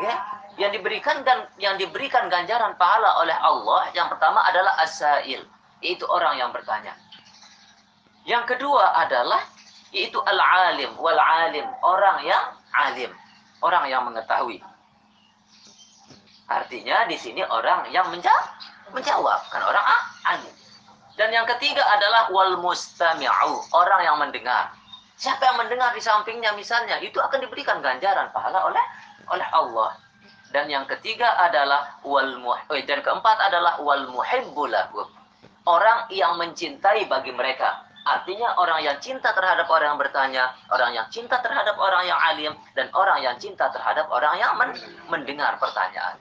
Ya, 0.00 0.14
yang 0.56 0.72
diberikan 0.72 1.20
dan 1.20 1.44
yang 1.60 1.76
diberikan 1.76 2.32
ganjaran 2.32 2.72
pahala 2.80 3.20
oleh 3.20 3.36
Allah 3.36 3.92
yang 3.92 4.08
pertama 4.08 4.40
adalah 4.48 4.72
asail, 4.80 5.44
yaitu 5.84 6.08
orang 6.08 6.40
yang 6.40 6.48
bertanya. 6.48 6.96
Yang 8.24 8.56
kedua 8.56 8.96
adalah 9.04 9.44
yaitu 9.92 10.16
al-alim 10.24 10.96
wal 10.96 11.20
alim, 11.20 11.68
orang 11.84 12.24
yang 12.24 12.44
alim, 12.72 13.12
orang 13.62 13.88
yang 13.88 14.02
mengetahui. 14.04 14.60
Artinya 16.50 17.08
di 17.08 17.16
sini 17.16 17.40
orang 17.46 17.88
yang 17.94 18.10
menjawab, 18.12 18.46
menjawab 18.92 19.40
kan 19.48 19.62
orang 19.64 19.86
alim. 20.28 20.54
Dan 21.16 21.32
yang 21.32 21.46
ketiga 21.56 21.80
adalah 21.80 22.28
wal 22.34 22.60
mustami'u, 22.60 23.72
orang 23.72 24.00
yang 24.04 24.16
mendengar. 24.20 24.74
Siapa 25.16 25.44
yang 25.44 25.56
mendengar 25.60 25.94
di 25.94 26.02
sampingnya 26.02 26.50
misalnya, 26.58 26.98
itu 26.98 27.20
akan 27.22 27.38
diberikan 27.46 27.78
ganjaran 27.78 28.32
pahala 28.34 28.66
oleh 28.66 28.84
oleh 29.30 29.46
Allah. 29.54 29.96
Dan 30.52 30.68
yang 30.68 30.84
ketiga 30.84 31.32
adalah 31.40 31.96
wal 32.04 32.36
eh, 32.76 32.84
dan 32.84 33.00
keempat 33.00 33.38
adalah 33.40 33.80
wal 33.80 34.04
muhibbulahum. 34.12 35.08
Orang 35.64 36.10
yang 36.10 36.36
mencintai 36.36 37.06
bagi 37.06 37.32
mereka. 37.32 37.86
Artinya 38.02 38.58
orang 38.58 38.82
yang 38.82 38.98
cinta 38.98 39.30
terhadap 39.30 39.70
orang 39.70 39.94
yang 39.94 40.00
bertanya, 40.00 40.44
orang 40.74 40.90
yang 40.90 41.06
cinta 41.06 41.38
terhadap 41.38 41.78
orang 41.78 42.02
yang 42.02 42.18
alim, 42.18 42.52
dan 42.74 42.90
orang 42.98 43.22
yang 43.22 43.38
cinta 43.38 43.70
terhadap 43.70 44.10
orang 44.10 44.34
yang 44.42 44.58
men 44.58 44.74
mendengar 45.06 45.54
pertanyaan. 45.62 46.18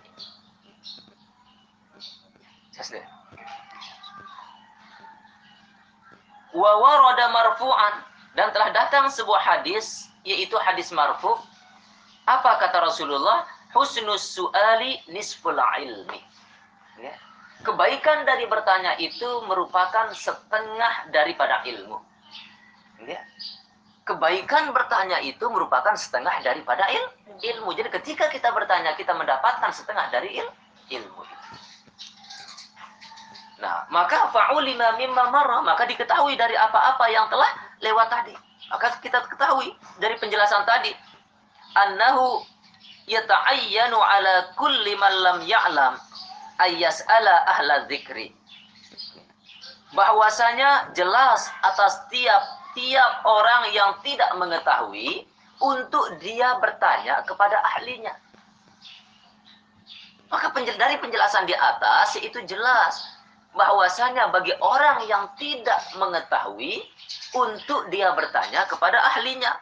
Wa 6.54 6.72
warada 6.78 7.26
marfu'an 7.34 7.94
dan 8.38 8.54
telah 8.54 8.70
datang 8.72 9.10
sebuah 9.10 9.42
hadis, 9.42 10.10
yaitu 10.22 10.56
hadis 10.62 10.94
marfu. 10.94 11.34
Apa 12.30 12.62
kata 12.62 12.86
Rasulullah? 12.86 13.44
Husnus 13.74 14.36
su'ali 14.36 15.02
nisful 15.10 15.58
ilmi. 15.58 16.20
Ya. 17.00 17.16
Kebaikan 17.62 18.26
dari 18.26 18.50
bertanya 18.50 18.98
itu 18.98 19.30
merupakan 19.46 20.10
setengah 20.18 21.14
daripada 21.14 21.62
ilmu. 21.62 22.02
Ya. 23.06 23.22
Kebaikan 24.02 24.74
bertanya 24.74 25.22
itu 25.22 25.46
merupakan 25.46 25.94
setengah 25.94 26.42
daripada 26.42 26.90
il, 26.90 27.06
ilmu. 27.38 27.70
Jadi 27.78 27.94
ketika 28.02 28.34
kita 28.34 28.50
bertanya, 28.50 28.98
kita 28.98 29.14
mendapatkan 29.14 29.70
setengah 29.70 30.10
dari 30.10 30.42
il, 30.42 30.48
ilmu. 30.90 31.22
Nah, 33.62 33.86
maka 33.94 34.34
fa'ulima 34.34 34.98
mimma 34.98 35.30
marra, 35.30 35.62
maka 35.62 35.86
diketahui 35.86 36.34
dari 36.34 36.58
apa-apa 36.58 37.06
yang 37.14 37.30
telah 37.30 37.50
lewat 37.78 38.10
tadi. 38.10 38.34
Maka 38.74 38.98
kita 39.06 39.22
ketahui 39.30 39.70
dari 40.02 40.18
penjelasan 40.18 40.66
tadi 40.66 40.90
annahu 41.78 42.42
yata'ayyanu 43.06 44.00
ala 44.02 44.50
kulli 44.58 44.98
man 44.98 45.14
lam 45.14 45.38
ya'lam 45.46 45.94
ayyas'ala 46.68 47.36
ahla 47.50 47.76
dzikri. 47.90 48.34
Bahwasanya 49.92 50.96
jelas 50.96 51.52
atas 51.66 52.08
tiap 52.08 52.44
tiap 52.72 53.12
orang 53.28 53.76
yang 53.76 53.92
tidak 54.04 54.32
mengetahui 54.40 55.28
untuk 55.60 56.18
dia 56.24 56.56
bertanya 56.64 57.22
kepada 57.28 57.60
ahlinya. 57.76 58.16
Maka 60.32 60.48
dari 60.56 60.96
penjelasan 60.96 61.44
di 61.44 61.52
atas 61.52 62.16
itu 62.24 62.40
jelas 62.48 63.04
bahwasanya 63.52 64.32
bagi 64.32 64.56
orang 64.64 65.04
yang 65.12 65.28
tidak 65.36 65.84
mengetahui 66.00 66.88
untuk 67.36 67.92
dia 67.92 68.16
bertanya 68.16 68.64
kepada 68.72 68.96
ahlinya. 69.12 69.60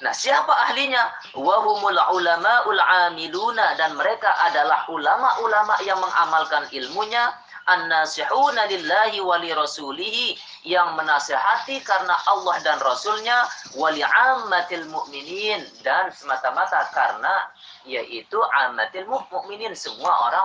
Nah, 0.00 0.12
siapa 0.12 0.52
ahlinya? 0.68 1.12
Wahumul 1.36 1.96
ulama'ul 1.96 2.80
amiluna 2.80 3.76
dan 3.76 3.96
mereka 3.96 4.32
adalah 4.48 4.88
ulama-ulama 4.88 5.76
yang 5.84 6.00
mengamalkan 6.00 6.68
ilmunya 6.72 7.32
an-nasihuna 7.68 8.66
lillahi 8.66 9.20
wa 9.20 9.36
li 9.38 9.52
rasulihi 9.52 10.36
yang 10.64 10.96
menasihati 10.96 11.80
karena 11.84 12.16
Allah 12.28 12.56
dan 12.64 12.80
Rasulnya 12.80 13.46
wali 13.76 14.00
ammatil 14.02 14.88
mu'minin 14.88 15.64
dan 15.84 16.08
semata-mata 16.12 16.88
karena 16.92 17.48
yaitu 17.84 18.40
ammatil 18.64 19.06
mu'minin 19.08 19.72
semua 19.76 20.12
orang 20.28 20.44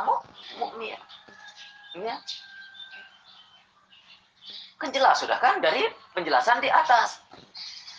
mukmin. 0.59 0.99
Ya. 1.95 2.15
Kan 4.75 4.91
jelas 4.91 5.23
sudah 5.23 5.39
kan 5.39 5.63
dari 5.63 5.87
penjelasan 6.11 6.59
di 6.59 6.67
atas. 6.67 7.23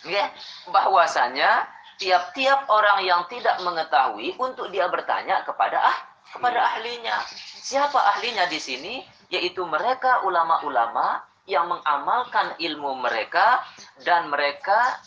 Ya, 0.05 0.29
bahwasanya 0.69 1.65
tiap-tiap 1.97 2.69
orang 2.69 3.01
yang 3.05 3.25
tidak 3.25 3.57
mengetahui 3.65 4.37
untuk 4.37 4.69
dia 4.69 4.85
bertanya 4.91 5.41
kepada 5.41 5.81
ah 5.81 5.97
kepada 6.29 6.59
ahlinya. 6.75 7.17
Siapa 7.63 7.97
ahlinya 7.97 8.45
di 8.51 8.59
sini? 8.61 8.95
Yaitu 9.33 9.65
mereka 9.65 10.23
ulama-ulama 10.23 11.25
yang 11.47 11.71
mengamalkan 11.71 12.55
ilmu 12.59 12.99
mereka 12.99 13.63
dan 14.03 14.27
mereka 14.27 14.99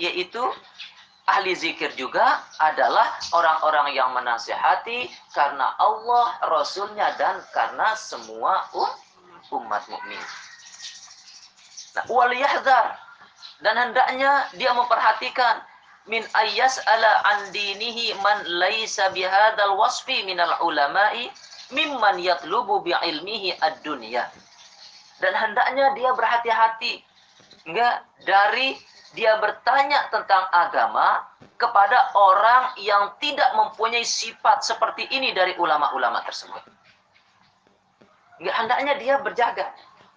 yaitu 0.00 0.40
ahli 1.28 1.54
zikir 1.54 1.92
juga 1.94 2.42
adalah 2.58 3.20
orang-orang 3.30 3.94
yang 3.94 4.10
menasihati 4.16 5.06
karena 5.36 5.76
Allah, 5.78 6.34
Rasulnya 6.48 7.14
dan 7.20 7.38
karena 7.52 7.94
semua 7.94 8.66
um, 8.74 8.90
umat 9.62 9.84
mukmin. 9.86 10.20
Nah, 11.92 12.04
wal 12.08 12.32
yahdhar 12.32 12.96
dan 13.62 13.78
hendaknya 13.78 14.50
dia 14.58 14.74
memperhatikan 14.74 15.62
min 16.10 16.26
ayas 16.34 16.82
ala 16.82 17.10
andinihi 17.38 18.10
man 18.18 18.42
laisa 18.58 19.14
bihadzal 19.14 19.78
wasfi 19.78 20.26
minal 20.26 20.50
ulama'i 20.66 21.30
mimman 21.70 22.18
yatlubu 22.18 22.82
bi 22.82 22.90
ilmihi 22.90 23.54
ad-dunya. 23.62 24.26
Dan 25.22 25.32
hendaknya 25.38 25.94
dia 25.94 26.10
berhati-hati 26.10 27.06
enggak 27.70 28.02
dari 28.26 28.74
dia 29.14 29.38
bertanya 29.38 30.10
tentang 30.10 30.50
agama 30.50 31.22
kepada 31.54 32.10
orang 32.18 32.74
yang 32.82 33.14
tidak 33.22 33.54
mempunyai 33.54 34.02
sifat 34.02 34.66
seperti 34.66 35.06
ini 35.14 35.30
dari 35.30 35.54
ulama-ulama 35.54 36.18
tersebut. 36.26 36.58
Ya, 38.42 38.50
hendaknya 38.58 38.98
dia 38.98 39.14
berjaga. 39.22 39.70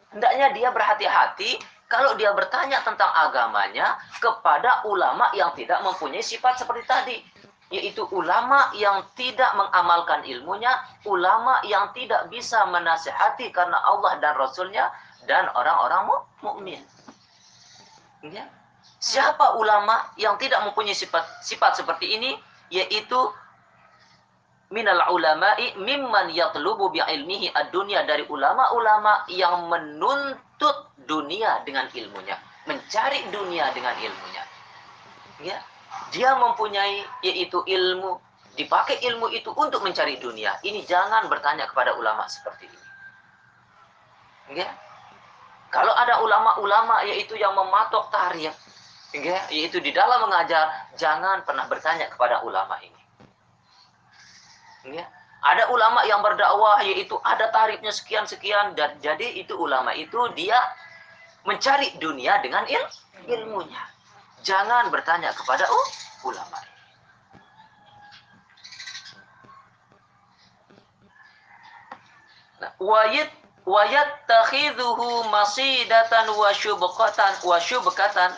Hendaknya 0.10 0.48
dia 0.58 0.74
berhati-hati 0.74 1.62
kalau 1.86 2.18
dia 2.18 2.34
bertanya 2.34 2.82
tentang 2.82 3.14
agamanya 3.14 3.98
kepada 4.18 4.82
ulama 4.90 5.30
yang 5.38 5.54
tidak 5.54 5.86
mempunyai 5.86 6.26
sifat 6.26 6.58
seperti 6.58 6.84
tadi. 6.86 7.18
Yaitu 7.74 8.06
ulama 8.14 8.70
yang 8.78 9.10
tidak 9.18 9.50
mengamalkan 9.58 10.22
ilmunya, 10.22 10.70
ulama 11.10 11.66
yang 11.66 11.90
tidak 11.98 12.30
bisa 12.30 12.62
menasihati 12.70 13.50
karena 13.50 13.82
Allah 13.82 14.22
dan 14.22 14.38
Rasulnya, 14.38 14.94
dan 15.26 15.50
orang-orang 15.58 16.14
mukmin. 16.46 16.82
Ya. 18.22 18.46
Siapa 19.02 19.58
ulama 19.58 20.14
yang 20.18 20.38
tidak 20.38 20.66
mempunyai 20.66 20.98
sifat 20.98 21.26
sifat 21.42 21.78
seperti 21.78 22.18
ini? 22.18 22.38
Yaitu 22.74 23.18
minal 24.74 25.02
ulama'i 25.14 25.78
mimman 25.78 26.34
yatlubu 26.34 26.90
bi'ilmihi 26.90 27.54
ad-dunya 27.54 28.02
dari 28.10 28.26
ulama-ulama 28.26 29.30
yang 29.30 29.70
menuntut 29.70 30.90
dunia 31.06 31.62
dengan 31.68 31.86
ilmunya, 31.94 32.38
mencari 32.66 33.30
dunia 33.30 33.70
dengan 33.76 33.94
ilmunya. 34.00 34.44
Ya. 35.44 35.58
Dia 36.12 36.36
mempunyai 36.36 37.06
yaitu 37.24 37.62
ilmu, 37.64 38.20
dipakai 38.58 39.00
ilmu 39.06 39.30
itu 39.32 39.54
untuk 39.54 39.86
mencari 39.86 40.18
dunia. 40.18 40.58
Ini 40.66 40.84
jangan 40.84 41.30
bertanya 41.30 41.70
kepada 41.70 41.96
ulama 41.96 42.26
seperti 42.26 42.68
ini. 42.68 42.80
Ya. 44.60 44.70
Kalau 45.70 45.92
ada 45.92 46.24
ulama-ulama 46.24 47.04
yaitu 47.04 47.36
yang 47.36 47.52
mematok 47.52 48.08
tarikh, 48.08 48.56
ya, 49.12 49.40
yaitu 49.52 49.84
di 49.84 49.92
dalam 49.92 50.24
mengajar, 50.24 50.72
jangan 50.96 51.44
pernah 51.44 51.68
bertanya 51.68 52.08
kepada 52.08 52.42
ulama 52.48 52.80
ini. 52.80 53.05
Ya. 54.86 55.06
Ada 55.46 55.70
ulama 55.70 56.02
yang 56.10 56.26
berdakwah 56.26 56.82
yaitu 56.82 57.18
ada 57.22 57.50
tarifnya 57.54 57.94
sekian-sekian 57.94 58.74
dan 58.74 58.98
jadi 59.02 59.38
itu 59.38 59.54
ulama 59.54 59.94
itu 59.94 60.18
dia 60.34 60.58
mencari 61.46 61.94
dunia 62.02 62.42
dengan 62.42 62.66
il 62.66 62.82
ilmunya. 63.30 63.82
Jangan 64.42 64.90
bertanya 64.90 65.34
kepada 65.34 65.66
uh, 65.70 65.90
ulama. 66.26 66.58
Nah, 72.62 72.72
wayit 72.82 73.30
wayattakhidhuhu 73.66 75.30
masidatan 75.34 76.30
wa 76.34 76.50
syubqatan 76.54 77.34
wa 77.42 77.58
syubkatan 77.58 78.32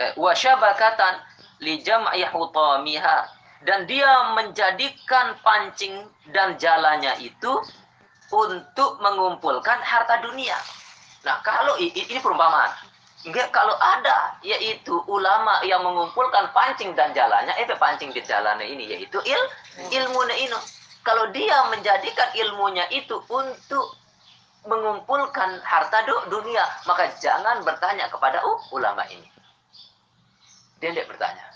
eh, 0.00 0.12
wa 0.16 0.32
syabakatan 0.32 1.20
li 1.60 1.84
jam'i 1.84 2.24
hutamiha 2.24 3.41
dan 3.62 3.86
dia 3.86 4.34
menjadikan 4.34 5.38
pancing 5.46 6.06
dan 6.34 6.58
jalannya 6.58 7.14
itu 7.22 7.52
untuk 8.32 8.98
mengumpulkan 8.98 9.78
harta 9.84 10.18
dunia. 10.24 10.56
Nah, 11.22 11.38
kalau 11.46 11.78
ini 11.78 12.18
perumpamaan. 12.18 12.72
Enggak, 13.22 13.54
kalau 13.54 13.78
ada 13.78 14.34
yaitu 14.42 14.98
ulama 15.06 15.62
yang 15.62 15.86
mengumpulkan 15.86 16.50
pancing 16.50 16.90
dan 16.98 17.14
jalannya, 17.14 17.54
eh 17.54 17.70
pancing 17.78 18.10
di 18.10 18.18
jalannya 18.18 18.66
ini 18.66 18.98
yaitu 18.98 19.22
il 19.22 19.42
ilmunya 19.94 20.34
ini. 20.42 20.58
Kalau 21.06 21.30
dia 21.30 21.70
menjadikan 21.70 22.34
ilmunya 22.34 22.86
itu 22.90 23.22
untuk 23.30 23.94
mengumpulkan 24.66 25.62
harta 25.62 26.02
dunia, 26.30 26.66
maka 26.86 27.14
jangan 27.18 27.62
bertanya 27.62 28.10
kepada 28.10 28.42
uh, 28.42 28.58
ulama 28.74 29.06
ini. 29.10 29.26
Dia 30.82 30.90
tidak 30.94 31.14
bertanya. 31.14 31.51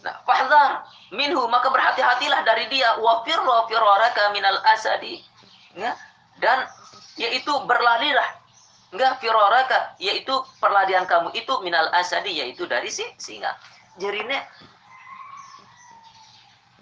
Nah, 0.00 0.16
fahdhar 0.24 0.88
minhu 1.12 1.44
maka 1.52 1.68
berhati-hatilah 1.68 2.40
dari 2.44 2.68
dia 2.72 2.96
wa 3.00 3.20
firra 3.24 4.08
minal 4.32 4.58
asadi. 4.72 5.20
Ya, 5.76 5.94
dan 6.40 6.66
yaitu 7.20 7.52
berlarilah 7.68 8.26
enggak 8.90 9.22
firaraka 9.22 9.94
yaitu 10.02 10.34
perlarian 10.58 11.06
kamu 11.06 11.30
itu 11.36 11.52
minal 11.62 11.86
asadi 11.94 12.42
yaitu 12.42 12.66
dari 12.66 12.90
si 12.90 13.06
singa. 13.20 13.54
Jarine 14.00 14.40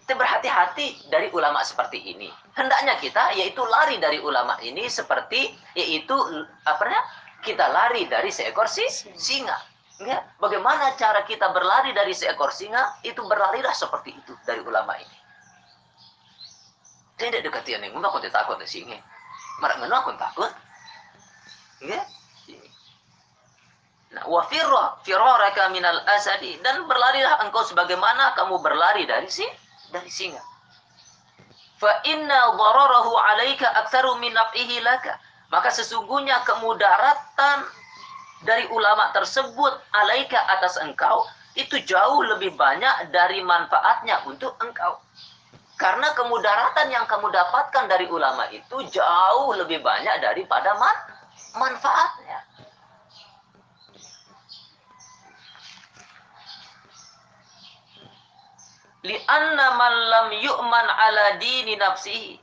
kita 0.08 0.16
berhati-hati 0.16 1.12
dari 1.12 1.28
ulama 1.36 1.60
seperti 1.60 2.00
ini. 2.00 2.32
Hendaknya 2.56 2.96
kita 2.96 3.36
yaitu 3.36 3.60
lari 3.60 4.00
dari 4.00 4.16
ulama 4.24 4.56
ini 4.64 4.88
seperti 4.88 5.52
yaitu 5.76 6.16
apa 6.64 6.80
namanya? 6.80 7.04
Kita 7.44 7.68
lari 7.68 8.08
dari 8.08 8.32
seekor 8.32 8.72
si 8.72 8.88
singa. 9.20 9.52
Ya, 9.98 10.22
bagaimana 10.38 10.94
cara 10.94 11.26
kita 11.26 11.50
berlari 11.50 11.90
dari 11.90 12.14
seekor 12.14 12.54
singa? 12.54 13.02
Itu 13.02 13.26
berlarilah 13.26 13.74
seperti 13.74 14.14
itu 14.14 14.30
dari 14.46 14.62
ulama 14.62 14.94
ini. 14.94 15.18
Tidak 17.18 17.42
dekat 17.42 17.66
yang 17.66 17.82
ngomong 17.90 18.14
aku 18.14 18.22
takut 18.30 18.62
singa. 18.62 18.94
Marak 19.58 19.82
ngono 19.82 19.94
aku 19.98 20.14
takut. 20.14 20.54
Ya. 21.82 22.06
Nah, 24.14 24.24
wa 24.24 24.46
firra 24.46 25.02
firaraka 25.02 25.68
minal 25.74 25.98
asadi 26.14 26.56
dan 26.62 26.86
berlarilah 26.86 27.44
engkau 27.44 27.60
sebagaimana 27.66 28.38
kamu 28.38 28.56
berlari 28.62 29.02
dari 29.04 29.26
si 29.26 29.44
dari 29.90 30.08
singa. 30.08 30.40
Fa 31.82 32.02
inna 32.06 32.54
dararahu 32.54 33.18
'alaika 33.18 33.66
aktsaru 33.82 34.14
min 34.22 34.30
naf'ihi 34.30 34.78
laka. 34.80 35.18
Maka 35.50 35.74
sesungguhnya 35.74 36.44
kemudaratan 36.44 37.58
dari 38.46 38.66
ulama 38.70 39.10
tersebut 39.10 39.72
alaika 39.94 40.38
atas 40.58 40.78
engkau 40.78 41.26
itu 41.58 41.82
jauh 41.82 42.22
lebih 42.22 42.54
banyak 42.54 43.10
dari 43.10 43.42
manfaatnya 43.42 44.22
untuk 44.30 44.54
engkau. 44.62 45.02
Karena 45.78 46.10
kemudaratan 46.14 46.90
yang 46.90 47.06
kamu 47.06 47.30
dapatkan 47.30 47.86
dari 47.86 48.06
ulama 48.10 48.50
itu 48.50 48.82
jauh 48.90 49.54
lebih 49.54 49.82
banyak 49.82 50.22
daripada 50.22 50.74
man 50.78 50.96
manfaatnya. 51.54 52.48
li'anna 59.08 59.66
man 59.78 59.94
lam 60.10 60.28
yu'man 60.36 60.86
ala 60.90 61.38
dini 61.38 61.78
nafsihi 61.78 62.36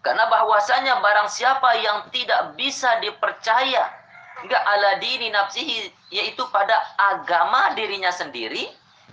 karena 0.00 0.24
bahwasanya 0.32 1.02
barang 1.02 1.28
siapa 1.28 1.76
yang 1.76 2.08
tidak 2.08 2.56
bisa 2.56 2.88
dipercaya 3.04 3.99
enggak 4.44 4.62
ala 4.62 5.00
dini 5.00 5.28
nafsihi 5.32 5.90
yaitu 6.10 6.42
pada 6.50 6.74
agama 6.96 7.72
dirinya 7.76 8.10
sendiri. 8.12 8.68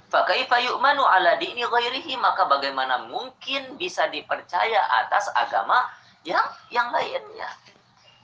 Fakaifa 0.07 0.63
yu'manu 0.63 1.03
ala 1.03 1.35
dini 1.35 1.67
ghairihi 1.67 2.15
maka 2.15 2.47
bagaimana 2.47 3.11
mungkin 3.11 3.75
bisa 3.75 4.07
dipercaya 4.07 4.79
atas 5.03 5.27
agama 5.35 5.83
yang 6.23 6.43
yang 6.71 6.87
lainnya? 6.95 7.51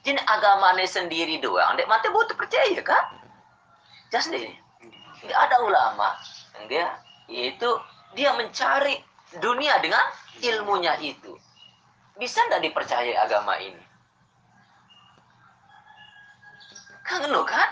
Jadi 0.03 0.19
agamanya 0.27 0.87
sendiri 0.87 1.43
doang. 1.43 1.75
Dek 1.75 1.87
mati 1.87 2.07
butuh 2.07 2.35
percaya 2.39 2.79
kan? 2.83 3.19
Sendiri. 4.13 4.55
Enggak 5.23 5.39
ada 5.49 5.55
ulama 5.63 6.15
enggak 6.61 6.91
yaitu 7.27 7.67
dia 8.13 8.31
mencari 8.37 9.01
dunia 9.41 9.79
dengan 9.81 10.03
ilmunya 10.39 10.95
itu. 11.01 11.33
Bisa 12.19 12.45
tidak 12.45 12.61
dipercaya 12.61 13.25
agama 13.25 13.57
ini? 13.57 13.81
Kangen 17.03 17.35
kan? 17.43 17.69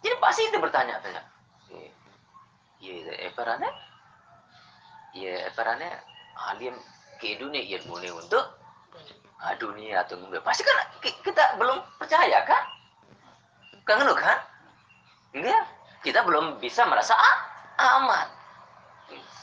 Jadi 0.00 0.16
pasti 0.22 0.42
itu 0.46 0.58
bertanya-tanya. 0.58 1.22
Ya, 2.80 2.94
eperane? 3.28 3.68
Ya, 5.12 5.50
eperane 5.52 5.88
alim 6.48 6.72
ke 7.20 7.36
dunia 7.36 7.60
ilmu 7.60 8.00
ini 8.00 8.10
untuk 8.14 8.56
dunia 9.60 10.04
atau 10.04 10.16
pasti 10.40 10.62
kan 10.64 10.76
kita 11.02 11.60
belum 11.60 11.82
percaya 12.00 12.46
kan? 12.46 12.62
Kangen 13.84 14.08
kan? 14.16 14.38
Enggak, 15.36 15.62
kita 16.02 16.24
belum 16.24 16.58
bisa 16.58 16.86
merasa 16.88 17.12
ah, 17.14 17.38
aman 18.00 18.40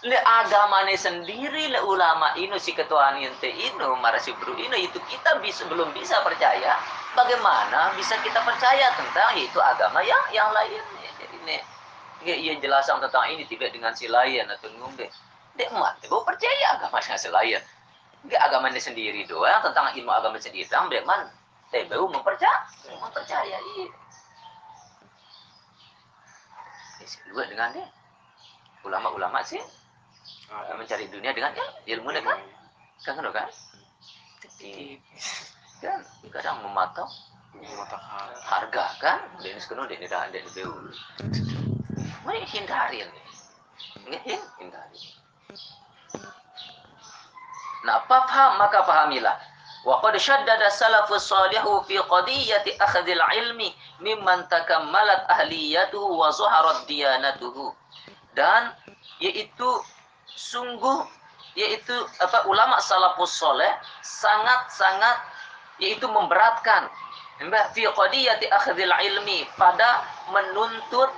le 0.06 0.18
agamane 0.24 0.94
sendiri 0.94 1.74
le 1.74 1.82
ulama 1.82 2.38
ini 2.38 2.54
si 2.62 2.72
ketua 2.78 3.18
ente 3.18 3.50
ino 3.50 3.98
marasi 3.98 4.30
bro 4.38 4.54
ini 4.54 4.86
itu 4.86 5.02
kita 5.10 5.42
bisa 5.42 5.66
belum 5.66 5.90
bisa 5.98 6.22
percaya 6.22 6.78
bagaimana 7.18 7.98
bisa 7.98 8.14
kita 8.22 8.38
percaya 8.46 8.94
tentang 8.94 9.34
itu 9.34 9.58
agama 9.58 10.06
yang 10.06 10.22
yang 10.30 10.54
lain? 10.54 10.78
Jadi 11.18 11.38
ne 11.50 11.58
ia 12.22 12.54
jelasan 12.62 13.02
tentang 13.02 13.26
ini 13.34 13.50
tidak 13.50 13.74
dengan 13.74 13.90
si 13.98 14.06
lain 14.06 14.46
atau 14.46 14.70
ngombe 14.78 15.10
dek 15.58 15.74
mat 15.74 15.98
gue 16.06 16.22
percaya 16.22 16.78
agama 16.78 17.02
si 17.02 17.30
lain. 17.34 17.58
Dia 18.30 18.38
agamanya 18.46 18.78
sendiri 18.78 19.26
doang 19.26 19.66
tentang 19.66 19.90
ilmu 19.98 20.14
agama 20.14 20.38
sendiri 20.38 20.70
tentang 20.70 20.94
dek 20.94 21.02
man 21.10 21.26
baru 21.74 22.06
mempercaya 22.08 22.64
mempercaya 22.86 23.58
iya 23.58 23.90
dua 27.34 27.44
dengan 27.50 27.74
dia. 27.74 27.88
Ulama-ulama 28.86 29.44
sih 29.44 29.60
mencari 30.76 31.12
dunia 31.12 31.34
dengan 31.36 31.52
ilmu 31.84 32.10
kan? 32.22 32.40
Kan 33.04 33.20
kan 33.20 33.32
kan 33.34 33.50
kan 35.82 36.02
kadang 36.34 36.58
mematok 36.66 37.10
harga 38.46 38.86
kan? 39.02 39.20
Ini 39.42 39.58
sekono 39.62 39.90
ini 39.90 40.06
dah 40.06 40.30
ada 40.30 40.40
beu 40.54 40.74
mari 42.28 42.44
hindarin 42.44 43.08
nggih 44.08 44.40
hindari. 44.60 45.02
Nah 47.88 48.04
paham 48.08 48.60
maka 48.60 48.84
pahamilah 48.84 49.38
shaddada 50.20 50.68
salafus 50.68 51.32
salihu 51.32 51.84
fi 51.88 51.96
qadiyati 52.04 52.76
akhdhil 52.84 53.24
ilmi 53.40 53.72
mimman 54.04 54.44
takammalat 54.52 55.24
ahliyatuhu 55.32 56.20
wa 56.20 56.28
zuharat 56.32 56.84
diyanatuhu. 56.92 57.72
Dan 58.36 58.76
yaitu 59.24 59.70
sungguh 60.28 61.08
yaitu 61.58 61.96
apa 62.22 62.46
ulama 62.46 62.78
salafus 62.84 63.34
soleh 63.34 63.72
sangat-sangat 64.04 65.18
yaitu 65.82 66.06
memberatkan. 66.10 66.90
Fi 67.74 67.84
qadiyati 67.86 68.50
akhdhil 68.50 68.90
ilmi 68.90 69.46
pada 69.62 70.02
menuntut 70.34 71.14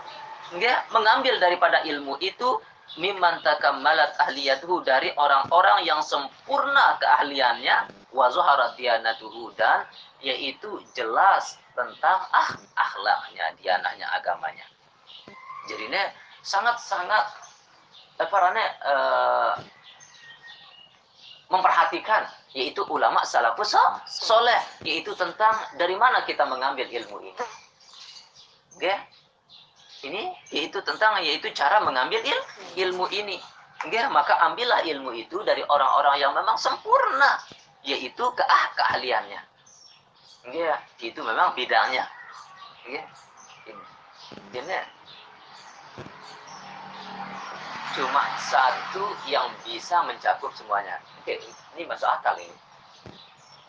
ya, 0.60 0.84
mengambil 0.92 1.40
daripada 1.40 1.80
ilmu 1.88 2.20
itu 2.20 2.60
mimman 3.00 3.40
takammalat 3.46 4.18
ahliyatuhu 4.20 4.84
dari 4.84 5.16
orang-orang 5.16 5.86
yang 5.88 6.04
sempurna 6.04 6.98
keahliannya 7.00 7.88
wa 8.12 8.28
dan 9.54 9.86
yaitu 10.20 10.82
jelas 10.98 11.62
tentang 11.78 12.20
ah 12.34 12.50
akhlaknya 12.76 13.56
dianahnya 13.62 14.10
agamanya. 14.18 14.66
Jadi 15.70 15.86
ini 15.86 16.04
sangat-sangat 16.42 17.26
apa 18.20 18.38
uh, 18.84 19.54
memperhatikan 21.50 22.30
yaitu 22.54 22.86
ulama 22.90 23.26
salafus 23.26 23.74
soleh 24.06 24.62
yaitu 24.86 25.14
tentang 25.18 25.54
dari 25.78 25.98
mana 25.98 26.24
kita 26.26 26.46
mengambil 26.46 26.86
ilmu 26.86 27.18
ini. 27.26 27.44
Ya 28.80 28.98
ini 30.06 30.32
yaitu 30.54 30.80
tentang 30.86 31.20
yaitu 31.20 31.52
cara 31.52 31.82
mengambil 31.84 32.22
il, 32.22 32.40
ilmu 32.88 33.10
ini. 33.12 33.42
Ya 33.90 34.08
maka 34.14 34.38
ambillah 34.46 34.86
ilmu 34.86 35.12
itu 35.18 35.42
dari 35.44 35.66
orang-orang 35.66 36.16
yang 36.22 36.32
memang 36.38 36.56
sempurna 36.56 37.42
yaitu 37.82 38.24
keah 38.38 38.66
keahliannya. 38.78 39.42
Ya 40.54 40.74
itu 41.02 41.20
memang 41.26 41.58
bidangnya. 41.58 42.06
Ya 42.86 43.04
ini 44.54 44.78
cuma 47.98 48.24
satu 48.38 49.04
yang 49.26 49.50
bisa 49.66 50.06
mencakup 50.06 50.54
semuanya. 50.54 51.02
Oke, 51.22 51.42
ini 51.78 51.84
masuk 51.90 52.06
akal 52.06 52.38
ini. 52.38 52.54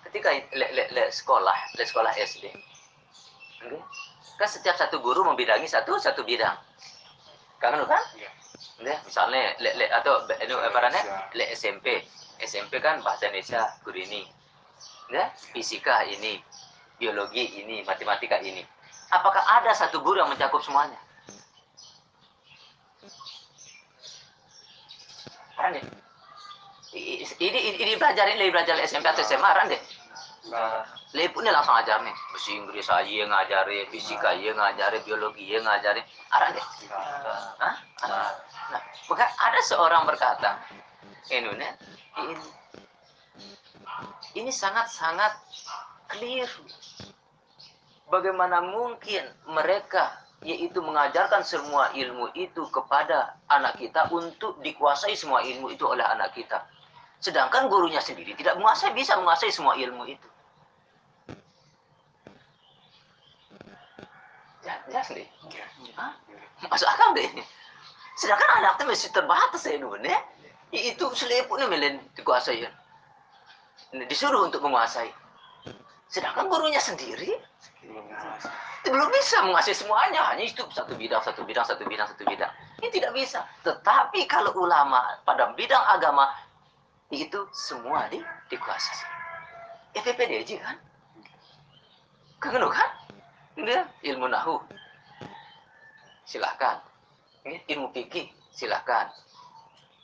Ketika 0.09 0.29
le, 0.57 0.67
le, 0.75 0.85
le 0.91 1.05
sekolah 1.09 1.55
le 1.79 1.85
sekolah 1.87 2.11
SD 2.19 2.51
okay? 3.63 3.79
kan 4.41 4.49
setiap 4.49 4.75
satu 4.75 4.99
guru 4.99 5.23
membidangi 5.23 5.69
satu 5.71 5.97
satu 6.01 6.27
bidang. 6.27 6.57
Kan 7.61 7.77
kan? 7.85 8.05
Ya. 8.17 8.97
misalnya 9.05 9.55
le, 9.61 9.71
le, 9.77 9.87
atau 9.93 10.25
ini 10.41 10.53
apa 10.57 10.89
le 11.37 11.45
SMP 11.53 12.01
SMP 12.41 12.81
kan 12.81 13.05
bahasa 13.05 13.29
Indonesia 13.29 13.69
guru 13.85 14.01
ini. 14.01 14.27
Ya 15.13 15.31
fisika 15.53 16.03
ini 16.09 16.41
biologi 16.97 17.63
ini 17.63 17.85
matematika 17.85 18.41
ini. 18.41 18.65
Apakah 19.13 19.43
ada 19.61 19.71
satu 19.77 20.01
guru 20.03 20.19
yang 20.19 20.33
mencakup 20.33 20.65
semuanya 20.65 20.99
kan 25.61 25.73
ini 25.77 25.91
ini, 27.39 27.59
ini 27.79 27.93
belajarin 27.95 28.35
lagi 28.35 28.51
belajar 28.51 28.75
SMP 28.83 29.07
atau 29.07 29.23
SMA 29.23 29.51
kan 29.51 29.71
deh. 29.71 29.83
Pun 31.31 31.47
dia 31.47 31.53
langsung 31.55 31.77
ajar 31.79 32.03
nih 32.03 32.15
bahasa 32.33 32.51
Inggris 32.51 32.87
aja 32.91 33.07
yang 33.07 33.31
ngajarin 33.31 33.87
fisika 33.93 34.35
yang 34.35 34.59
ngajarin 34.59 35.03
biologi 35.07 35.47
yang 35.47 35.63
ngajarin 35.63 36.03
arah 36.33 36.51
deh. 36.51 36.67
Hah? 37.61 37.75
nah 38.01 38.83
maka 39.11 39.27
ada 39.27 39.61
seorang 39.67 40.03
berkata 40.09 40.59
ini 41.31 41.51
ini 41.55 41.67
ini 44.39 44.51
sangat-sangat 44.51 45.35
clear. 46.11 46.49
Bagaimana 48.11 48.59
mungkin 48.59 49.23
mereka 49.47 50.11
yaitu 50.41 50.81
mengajarkan 50.81 51.45
semua 51.45 51.93
ilmu 51.93 52.33
itu 52.33 52.65
kepada 52.73 53.37
anak 53.53 53.77
kita 53.77 54.09
untuk 54.09 54.57
dikuasai 54.65 55.13
semua 55.13 55.45
ilmu 55.45 55.69
itu 55.69 55.85
oleh 55.85 56.05
anak 56.05 56.33
kita. 56.33 56.65
Sedangkan 57.21 57.69
gurunya 57.69 58.01
sendiri 58.01 58.33
tidak 58.33 58.57
menguasai, 58.57 58.97
bisa 58.97 59.21
menguasai 59.21 59.53
semua 59.53 59.77
ilmu 59.77 60.09
itu. 60.09 60.29
Ya, 64.65 64.81
ya 64.89 65.01
sih. 65.05 65.29
Masuk 66.65 66.89
akal 66.89 67.13
deh. 67.13 67.29
Sedangkan 68.17 68.49
anaknya 68.65 68.85
masih 68.89 69.13
terbatas 69.13 69.65
ya 69.69 69.77
ya. 69.77 70.21
Itu 70.73 71.13
selepuknya 71.13 71.69
melen 71.69 72.01
dikuasai. 72.17 72.65
Disuruh 74.09 74.49
untuk 74.49 74.65
menguasai. 74.65 75.13
Sedangkan 76.09 76.49
gurunya 76.49 76.81
sendiri 76.81 77.37
belum 78.87 79.09
bisa 79.13 79.45
menguasai 79.45 79.77
semuanya. 79.77 80.25
Hanya 80.33 80.45
itu 80.49 80.65
satu 80.73 80.97
bidang, 80.97 81.21
satu 81.21 81.45
bidang, 81.45 81.65
satu 81.67 81.83
bidang, 81.85 82.09
satu 82.09 82.23
bidang. 82.25 82.51
Ini 82.81 82.89
tidak 82.89 83.13
bisa. 83.13 83.45
Tetapi 83.67 84.25
kalau 84.25 84.57
ulama 84.57 85.21
pada 85.27 85.53
bidang 85.53 85.85
agama 85.91 86.33
itu 87.13 87.45
semua 87.53 88.09
di, 88.09 88.23
dikuasai. 88.49 89.05
FPPDJ 89.99 90.63
kan? 90.63 90.77
Kan 92.41 92.57
kan? 92.57 92.91
Ini 93.59 93.85
ilmu 94.15 94.31
nahu. 94.31 94.63
Silahkan. 96.25 96.81
Ilmu 97.45 97.91
fikih, 97.93 98.31
silahkan. 98.55 99.11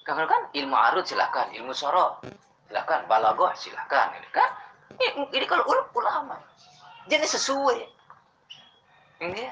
Kan 0.02 0.26
kan? 0.26 0.42
Ilmu 0.52 0.74
arut 0.74 1.06
silahkan, 1.06 1.48
ilmu 1.54 1.70
sorok 1.72 2.26
silahkan, 2.66 3.06
balagoh 3.06 3.50
silahkan, 3.54 4.10
ini 4.18 4.28
kan? 4.34 4.50
Ini, 4.98 5.30
ini 5.30 5.46
kalau 5.46 5.64
ulama. 5.94 6.38
Jadi 7.06 7.26
sesuai. 7.26 7.95
Ini 9.16 9.44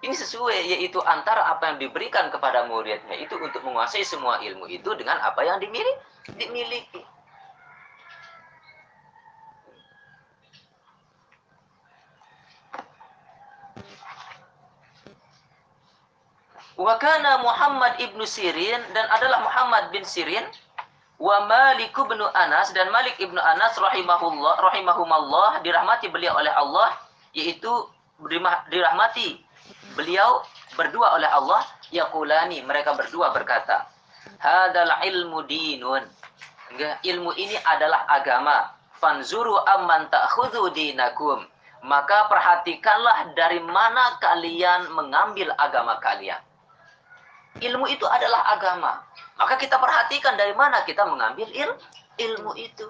ini 0.00 0.14
sesuai 0.16 0.70
yaitu 0.70 0.96
antara 1.04 1.44
apa 1.50 1.74
yang 1.74 1.78
diberikan 1.82 2.32
kepada 2.32 2.64
muridnya 2.64 3.16
itu 3.20 3.36
untuk 3.36 3.60
menguasai 3.66 4.00
semua 4.06 4.40
ilmu 4.40 4.64
itu 4.70 4.88
dengan 4.96 5.20
apa 5.20 5.44
yang 5.44 5.60
dimiliki 5.60 5.92
dimiliki. 6.38 7.02
Wakana 16.80 17.44
Muhammad 17.44 18.00
ibnu 18.00 18.24
Sirin 18.24 18.80
dan 18.96 19.04
adalah 19.12 19.44
Muhammad 19.44 19.92
bin 19.92 20.00
Sirin 20.00 20.48
wa 21.20 21.44
Malik 21.44 21.92
bin 21.92 22.24
Anas 22.32 22.72
dan 22.72 22.88
Malik 22.88 23.20
ibnu 23.20 23.36
Anas 23.36 23.76
rahimahullah 23.76 24.56
rahimahumallah 24.64 25.60
dirahmati 25.60 26.08
beliau 26.08 26.32
oleh 26.40 26.48
Allah 26.48 26.96
yaitu 27.36 27.68
dirahmati. 28.68 29.40
Beliau 29.96 30.44
berdua 30.74 31.16
oleh 31.18 31.28
Allah 31.28 31.62
yaqulani 31.90 32.62
mereka 32.62 32.94
berdua 32.94 33.34
berkata 33.34 33.90
hadal 34.40 34.90
ilmu 35.04 35.44
dinun. 35.46 36.02
Ilmu 37.02 37.30
ini 37.34 37.56
adalah 37.66 38.06
agama. 38.08 38.72
Fanzuru 39.00 39.56
amman 39.64 40.08
ta'khudhu 40.12 40.70
dinakum. 40.76 41.44
Maka 41.80 42.28
perhatikanlah 42.28 43.32
dari 43.32 43.58
mana 43.64 44.20
kalian 44.20 44.92
mengambil 44.92 45.48
agama 45.56 45.96
kalian. 46.04 46.38
Ilmu 47.58 47.88
itu 47.88 48.04
adalah 48.04 48.54
agama. 48.54 49.00
Maka 49.40 49.56
kita 49.56 49.80
perhatikan 49.80 50.36
dari 50.36 50.52
mana 50.52 50.84
kita 50.84 51.08
mengambil 51.08 51.48
il 51.48 51.72
ilmu 52.20 52.52
itu 52.60 52.84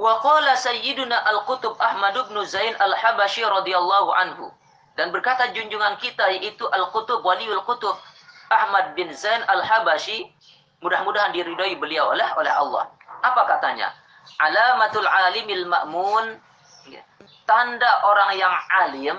Wa 0.00 0.16
qala 0.24 0.56
Sayyiduna 0.56 1.12
Al-Qutub 1.28 1.76
Ahmad 1.76 2.16
bin 2.16 2.40
Zain 2.48 2.72
Al-Habashi 2.80 3.44
radhiyallahu 3.44 4.08
anhu 4.16 4.48
dan 4.96 5.12
berkata 5.12 5.52
junjungan 5.52 6.00
kita 6.00 6.24
yaitu 6.40 6.64
Al-Qutub 6.72 7.20
Waliul 7.20 7.60
Qutub 7.68 8.00
Ahmad 8.48 8.96
bin 8.96 9.12
Zain 9.12 9.44
Al-Habashi 9.44 10.32
mudah-mudahan 10.80 11.36
diridhai 11.36 11.76
beliau 11.76 12.16
oleh 12.16 12.24
oleh 12.40 12.48
Allah. 12.48 12.88
Apa 13.20 13.44
katanya? 13.44 13.92
Alamatul 14.40 15.04
alimil 15.04 15.68
ma'mun 15.68 16.40
ya, 16.88 17.04
tanda 17.44 18.00
orang 18.08 18.40
yang 18.40 18.54
alim 18.72 19.16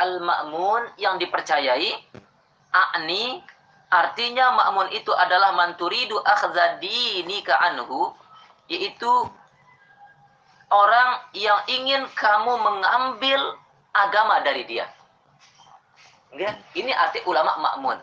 al-ma'mun 0.00 0.96
yang 0.96 1.20
dipercayai 1.20 1.92
a'ni 2.72 3.44
artinya 3.92 4.48
ma'mun 4.64 4.88
itu 4.96 5.12
adalah 5.12 5.52
manturidu 5.52 6.16
akhza 6.24 6.80
dinika 6.80 7.60
anhu 7.60 8.16
yaitu 8.72 9.12
orang 10.70 11.22
yang 11.34 11.60
ingin 11.70 12.02
kamu 12.14 12.52
mengambil 12.58 13.40
agama 13.94 14.42
dari 14.42 14.66
dia 14.66 14.86
ya, 16.38 16.52
ini 16.76 16.92
arti 16.92 17.24
ulama 17.24 17.56
makmun. 17.58 17.98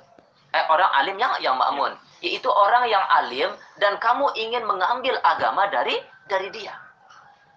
Eh, 0.53 0.63
orang 0.69 0.89
alim 1.01 1.17
yang 1.17 1.33
yang 1.41 1.57
makmun. 1.57 1.93
yaitu 2.23 2.47
orang 2.47 2.87
yang 2.87 3.03
alim 3.19 3.51
dan 3.83 3.99
kamu 3.99 4.31
ingin 4.39 4.63
mengambil 4.63 5.11
agama 5.27 5.67
dari 5.67 5.99
dari 6.31 6.47
dia. 6.55 6.71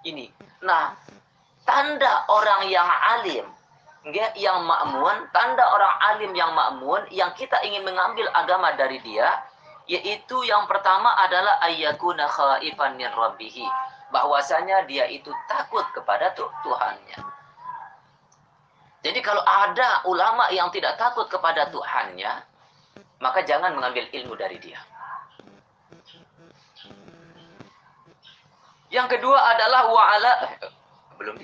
Ini. 0.02 0.26
Nah, 0.66 0.90
tanda 1.62 2.26
orang 2.26 2.66
yang 2.66 2.82
alim 3.14 3.46
yang 4.34 4.58
makmun, 4.66 5.30
tanda 5.30 5.62
orang 5.70 5.94
alim 6.10 6.34
yang 6.34 6.50
makmun 6.50 6.98
yang 7.14 7.30
kita 7.38 7.62
ingin 7.62 7.86
mengambil 7.86 8.26
agama 8.34 8.74
dari 8.74 8.98
dia 9.06 9.38
yaitu 9.86 10.34
yang 10.50 10.66
pertama 10.66 11.14
adalah 11.14 11.62
ayyakuna 11.62 12.26
khaifan 12.26 12.98
min 12.98 13.06
bahwasanya 14.14 14.86
dia 14.86 15.06
itu 15.10 15.30
takut 15.50 15.82
kepada 15.94 16.34
Tuhannya. 16.36 17.18
Jadi 19.06 19.20
kalau 19.22 19.42
ada 19.46 20.02
ulama 20.06 20.50
yang 20.50 20.70
tidak 20.74 20.98
takut 20.98 21.30
kepada 21.30 21.70
Tuhannya, 21.70 22.42
maka 23.22 23.42
jangan 23.46 23.74
mengambil 23.78 24.06
ilmu 24.10 24.34
dari 24.34 24.58
dia. 24.58 24.82
Yang 28.90 29.18
kedua 29.18 29.38
adalah 29.54 29.90
wa'ala 29.90 30.32
belum 31.18 31.36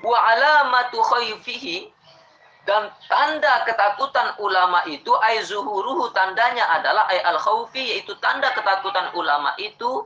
wa 0.00 0.18
alamatu 0.32 1.00
khayfihi 1.00 1.92
dan 2.68 2.92
tanda 3.08 3.64
ketakutan 3.64 4.36
ulama 4.40 4.84
itu 4.88 5.12
ay 5.24 5.40
zuhuruhu 5.44 6.12
tandanya 6.12 6.68
adalah 6.76 7.08
ay 7.08 7.20
al 7.24 7.40
khawfi 7.40 7.96
yaitu 7.96 8.12
tanda 8.20 8.52
ketakutan 8.52 9.12
ulama 9.16 9.56
itu 9.56 10.04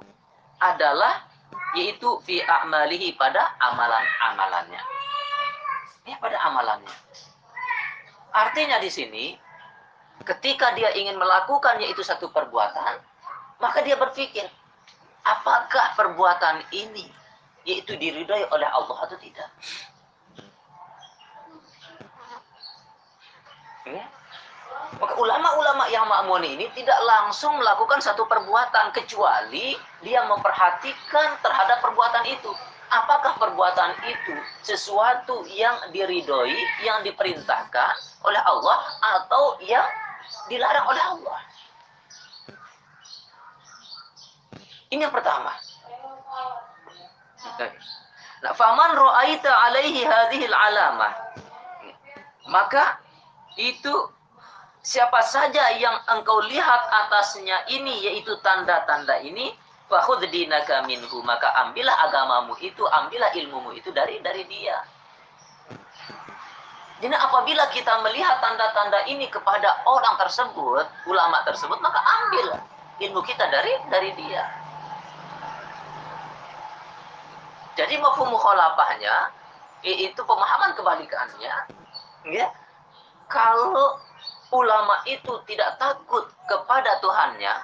adalah 0.63 1.27
yaitu 1.75 2.23
fi 2.23 2.41
a'malihi 2.43 3.19
pada 3.19 3.55
amalan-amalannya. 3.59 4.83
Ya 6.07 6.17
pada 6.23 6.39
amalannya. 6.47 6.95
Artinya 8.35 8.79
di 8.83 8.91
sini 8.91 9.25
ketika 10.23 10.73
dia 10.79 10.95
ingin 10.95 11.19
melakukan 11.19 11.79
yaitu 11.83 12.07
satu 12.07 12.31
perbuatan, 12.31 13.03
maka 13.59 13.83
dia 13.83 13.99
berpikir, 13.99 14.47
apakah 15.27 15.95
perbuatan 15.99 16.63
ini 16.71 17.11
yaitu 17.65 17.97
diridhoi 17.99 18.47
oleh 18.53 18.69
Allah 18.71 18.97
atau 19.07 19.17
tidak? 19.19 19.51
Ya. 23.85 24.05
Maka 24.97 25.15
ulama-ulama 25.19 25.85
yang 25.91 26.07
makmun 26.07 26.45
ini 26.47 26.71
tidak 26.73 26.97
langsung 27.05 27.59
melakukan 27.59 27.99
satu 27.99 28.25
perbuatan 28.31 28.95
kecuali 28.95 29.75
dia 30.05 30.23
memperhatikan 30.29 31.41
terhadap 31.41 31.81
perbuatan 31.81 32.25
itu. 32.29 32.53
Apakah 32.93 33.35
perbuatan 33.41 33.97
itu 34.07 34.37
sesuatu 34.63 35.43
yang 35.51 35.91
diridhoi, 35.91 36.55
yang 36.87 37.03
diperintahkan 37.03 38.23
oleh 38.23 38.39
Allah 38.39 38.79
atau 39.19 39.59
yang 39.65 39.89
dilarang 40.47 40.87
oleh 40.87 41.03
Allah? 41.03 41.39
Ini 44.95 45.11
yang 45.11 45.15
pertama. 45.15 45.51
Nah, 48.45 48.53
faman 48.55 48.91
ra'aita 48.95 49.51
alaihi 49.51 50.05
hadhil 50.05 50.55
alamah. 50.55 51.13
Maka 52.47 53.01
itu 53.57 53.91
siapa 54.85 55.25
saja 55.25 55.81
yang 55.81 55.97
engkau 56.13 56.45
lihat 56.47 56.83
atasnya 56.93 57.65
ini 57.73 58.05
yaitu 58.05 58.37
tanda-tanda 58.45 59.19
ini 59.25 59.57
minhu 60.89 61.19
maka 61.23 61.49
ambillah 61.67 61.95
agamamu 62.09 62.57
itu 62.61 62.83
ambillah 62.89 63.31
ilmumu 63.37 63.71
itu 63.77 63.93
dari 63.93 64.19
dari 64.25 64.45
dia. 64.49 64.81
Jadi 67.03 67.13
apabila 67.13 67.69
kita 67.69 68.01
melihat 68.01 68.41
tanda-tanda 68.41 69.05
ini 69.11 69.29
kepada 69.29 69.85
orang 69.85 70.17
tersebut 70.17 70.87
ulama 71.05 71.45
tersebut 71.45 71.77
maka 71.85 72.01
ambil 72.01 72.47
ilmu 73.05 73.21
kita 73.29 73.45
dari 73.53 73.73
dari 73.93 74.11
dia. 74.17 74.43
Jadi 77.75 77.99
mafhum 77.99 78.31
mukhalafahnya 78.31 79.35
itu 79.85 80.21
pemahaman 80.25 80.73
kebalikannya 80.79 81.55
ya 82.33 82.49
kalau 83.29 84.01
ulama 84.55 85.03
itu 85.09 85.33
tidak 85.51 85.77
takut 85.81 86.25
kepada 86.47 87.01
Tuhannya, 87.03 87.55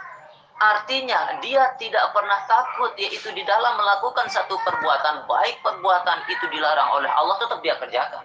artinya 0.60 1.40
dia 1.40 1.72
tidak 1.80 2.12
pernah 2.12 2.36
takut 2.44 2.92
yaitu 3.00 3.32
di 3.32 3.40
dalam 3.48 3.80
melakukan 3.80 4.28
satu 4.28 4.60
perbuatan 4.60 5.24
baik 5.24 5.64
perbuatan 5.64 6.28
itu 6.28 6.44
dilarang 6.52 7.00
oleh 7.00 7.08
Allah 7.08 7.40
tetap 7.40 7.64
dia 7.64 7.80
kerjakan. 7.80 8.20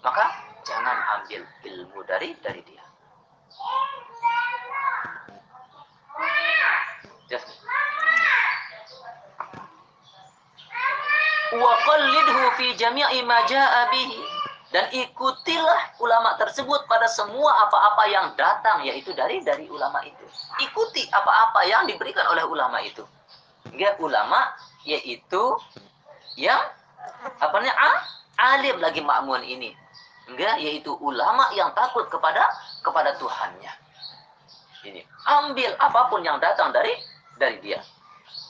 Maka 0.00 0.24
jangan 0.64 0.96
ambil 1.20 1.44
ilmu 1.68 2.00
dari 2.08 2.32
dari 2.40 2.64
dia. 2.64 2.84
Wa 11.56 11.72
qallidhu 11.84 12.44
fi 12.56 12.66
jami'i 12.80 13.20
ma 13.28 13.44
jaa 13.44 13.92
bihi 13.92 14.35
dan 14.76 14.92
ikutilah 14.92 15.96
ulama 16.04 16.36
tersebut 16.36 16.84
pada 16.84 17.08
semua 17.08 17.64
apa-apa 17.64 18.12
yang 18.12 18.36
datang 18.36 18.84
yaitu 18.84 19.08
dari 19.16 19.40
dari 19.40 19.64
ulama 19.72 20.04
itu. 20.04 20.20
Ikuti 20.60 21.08
apa-apa 21.08 21.64
yang 21.64 21.88
diberikan 21.88 22.28
oleh 22.28 22.44
ulama 22.44 22.84
itu. 22.84 23.00
Ya 23.72 23.96
ulama 23.96 24.52
yaitu 24.84 25.56
yang 26.36 26.60
apa 27.40 27.56
namanya 27.56 27.72
ah, 27.72 27.98
alim 28.52 28.76
lagi 28.76 29.00
makmun 29.00 29.40
ini. 29.48 29.72
Enggak 30.28 30.60
yaitu 30.60 30.92
ulama 31.00 31.48
yang 31.56 31.72
takut 31.72 32.12
kepada 32.12 32.44
kepada 32.84 33.16
Tuhannya. 33.16 33.72
Ini 34.84 35.00
ambil 35.24 35.72
apa 35.80 36.12
pun 36.12 36.20
yang 36.20 36.36
datang 36.36 36.76
dari 36.76 36.92
dari 37.40 37.64
dia. 37.64 37.80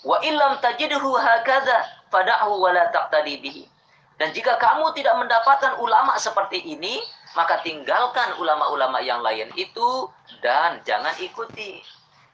Wa 0.02 0.18
illam 0.26 0.58
tajidhu 0.58 1.06
hakadha 1.22 1.86
fada'hu 2.10 2.58
wa 2.58 2.74
la 2.74 2.90
taqtadi 2.90 3.38
bihi 3.38 3.75
dan 4.16 4.32
jika 4.32 4.56
kamu 4.56 4.96
tidak 4.96 5.14
mendapatkan 5.20 5.76
ulama 5.76 6.16
seperti 6.16 6.64
ini, 6.64 7.04
maka 7.36 7.60
tinggalkan 7.60 8.32
ulama-ulama 8.40 8.96
yang 9.04 9.20
lain 9.20 9.52
itu 9.60 10.08
dan 10.40 10.80
jangan 10.88 11.12
ikuti. 11.20 11.84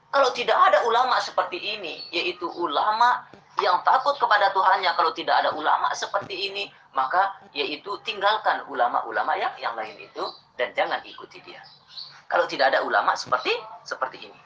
Kalau 0.07 0.31
tidak 0.31 0.55
ada 0.55 0.87
ulama 0.87 1.19
seperti 1.19 1.59
ini, 1.59 2.07
yaitu 2.15 2.47
ulama 2.55 3.27
yang 3.59 3.83
takut 3.83 4.15
kepada 4.15 4.55
Tuhannya, 4.55 4.95
kalau 4.95 5.11
tidak 5.11 5.43
ada 5.43 5.51
ulama 5.51 5.91
seperti 5.91 6.53
ini, 6.53 6.71
maka 6.95 7.35
yaitu 7.51 7.99
tinggalkan 8.07 8.63
ulama-ulama 8.71 9.35
yang 9.35 9.51
yang 9.59 9.75
lain 9.75 9.97
itu 9.99 10.23
dan 10.55 10.71
jangan 10.71 11.03
ikuti 11.03 11.43
dia. 11.43 11.59
Kalau 12.31 12.47
tidak 12.47 12.71
ada 12.71 12.85
ulama 12.87 13.11
seperti 13.19 13.51
seperti 13.83 14.31
ini. 14.31 14.39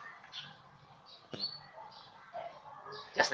Yes, 3.14 3.30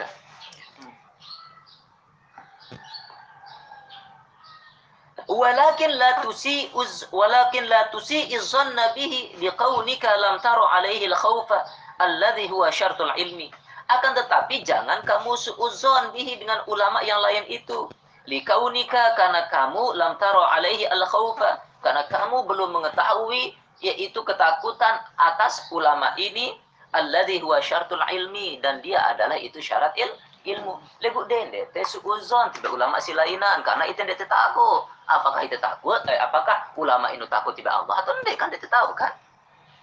walakin 5.34 5.98
la 5.98 6.22
tusi 6.22 6.69
uz 6.78 7.10
walakin 7.12 7.65
la 7.65 7.89
tusi 7.89 8.30
izzanna 8.30 8.93
bihi 8.93 9.34
liqaunika 9.41 10.10
lam 10.17 10.38
taru 10.39 10.62
alaihi 10.62 11.10
al-khawfa 11.10 11.65
alladhi 12.00 12.48
huwa 12.48 12.69
syartul 12.72 13.12
ilmi. 13.17 13.50
Akan 13.89 14.15
tetapi 14.15 14.63
jangan 14.63 15.02
kamu 15.04 15.36
suuzon 15.36 16.13
bihi 16.13 16.39
dengan 16.39 16.62
ulama 16.69 17.04
yang 17.04 17.19
lain 17.19 17.43
itu. 17.50 17.89
Likaunika 18.24 19.19
karena 19.19 19.52
kamu 19.52 20.00
lam 20.00 20.15
taru 20.22 20.39
alaihi 20.39 20.88
al-khawfa 20.88 21.60
karena 21.84 22.08
kamu 22.08 22.48
belum 22.48 22.72
mengetahui 22.80 23.58
yaitu 23.84 24.24
ketakutan 24.24 25.04
atas 25.19 25.67
ulama 25.76 26.15
ini 26.15 26.56
alladhi 26.96 27.43
huwa 27.43 27.60
syartul 27.60 28.00
ilmi 28.00 28.63
dan 28.63 28.80
dia 28.80 29.04
adalah 29.12 29.36
itu 29.36 29.60
syarat 29.60 29.91
il 30.00 30.08
ilmu. 30.48 30.80
Legu 31.04 31.28
dende 31.28 31.67
te 31.76 31.84
suuzon 31.84 32.56
tiba 32.56 32.72
ulama 32.72 33.04
silainan 33.04 33.60
karena 33.67 33.84
itu 33.91 34.00
dia 34.08 34.15
takut 34.24 34.92
Apakah 35.07 35.43
itu 35.43 35.59
takut? 35.59 35.99
Eh, 36.07 36.19
apakah 36.19 36.71
ulama 36.79 37.11
itu 37.11 37.27
takut 37.27 37.51
tiba 37.53 37.71
Allah 37.71 37.99
atau 37.99 38.15
enggak? 38.23 38.39
Kan 38.39 38.47
dia 38.51 38.59
tahu 38.63 38.95
kan? 38.95 39.11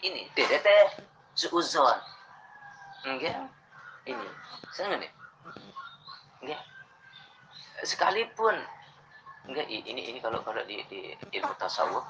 Ini 0.01 0.33
DDT 0.33 0.69
suuzon. 1.37 1.99
Enggak? 3.05 3.37
Ini. 4.09 4.27
Saya 4.73 4.97
nih. 4.97 5.13
Enggak. 6.41 6.63
Sekalipun 7.85 8.57
enggak 9.49 9.67
ini 9.73 10.13
ini 10.13 10.19
kalau 10.21 10.45
kalau 10.45 10.61
di, 10.69 10.85
di 10.93 11.17
ilmu 11.33 11.55
tasawuf 11.57 12.05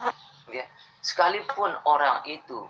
enggak 0.50 0.66
sekalipun 1.00 1.70
orang 1.86 2.26
itu 2.26 2.66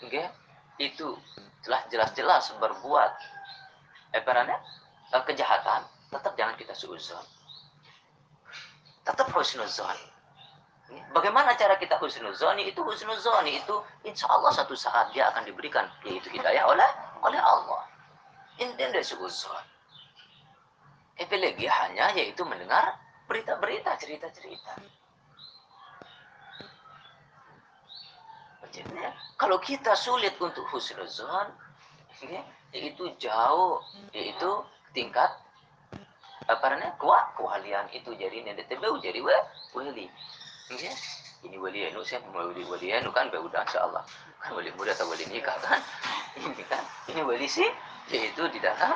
enggak 0.00 0.30
itu 0.78 1.18
telah 1.66 1.82
jelas-jelas 1.90 2.54
berbuat 2.62 3.12
eh, 4.14 4.22
kejahatan 5.26 5.82
tetap 6.08 6.32
jangan 6.38 6.54
kita 6.54 6.72
suuzon 6.72 7.22
tetap 9.06 9.30
husnuzon. 9.30 9.96
Bagaimana 11.14 11.54
cara 11.54 11.78
kita 11.78 11.98
husnuzoni? 12.02 12.66
Itu 12.70 12.82
husnuzoni 12.82 13.62
itu 13.62 13.74
insya 14.06 14.26
Allah 14.30 14.52
satu 14.54 14.74
saat 14.74 15.14
dia 15.14 15.30
akan 15.30 15.46
diberikan 15.46 15.86
yaitu 16.02 16.30
hidayah 16.34 16.66
oleh 16.66 16.90
oleh 17.22 17.38
Allah. 17.38 17.86
Dia 18.58 19.02
suzon. 19.02 19.64
Epilepsi 21.16 21.64
hanya 21.64 22.12
yaitu 22.12 22.44
mendengar 22.44 22.98
berita-berita, 23.26 23.96
cerita-cerita. 23.96 24.76
Kalau 29.40 29.56
kita 29.60 29.96
sulit 29.96 30.36
untuk 30.36 30.68
husnuzon, 30.68 31.48
ya, 32.28 32.44
yaitu 32.76 33.08
jauh 33.16 33.80
yaitu 34.12 34.50
tingkat 34.92 35.32
apa 36.46 36.64
namanya 36.72 36.94
kuat. 36.98 37.34
Kewalian 37.38 37.86
itu 37.92 38.10
jadi 38.14 38.42
nenek 38.42 38.66
tebeu 38.70 38.98
jadi 39.02 39.18
wa 39.22 39.34
wali. 39.74 40.08
Ya. 40.66 40.90
ini 41.46 41.62
wali 41.62 41.86
anu 41.86 42.02
saya 42.02 42.26
wali 42.34 42.66
wali 42.66 42.88
anu 42.90 43.14
kan? 43.14 43.30
Udah 43.30 43.62
insyaallah. 43.66 44.02
Kan 44.42 44.50
wali 44.58 44.70
muda 44.74 44.94
atau 44.94 45.06
wali 45.06 45.26
nikah 45.30 45.54
kan? 45.62 45.78
Ini 46.36 46.64
kan 46.68 46.82
ini 47.08 47.22
wali 47.24 47.46
sih 47.48 47.68
yaitu 48.12 48.44
di 48.50 48.58
dalam 48.60 48.94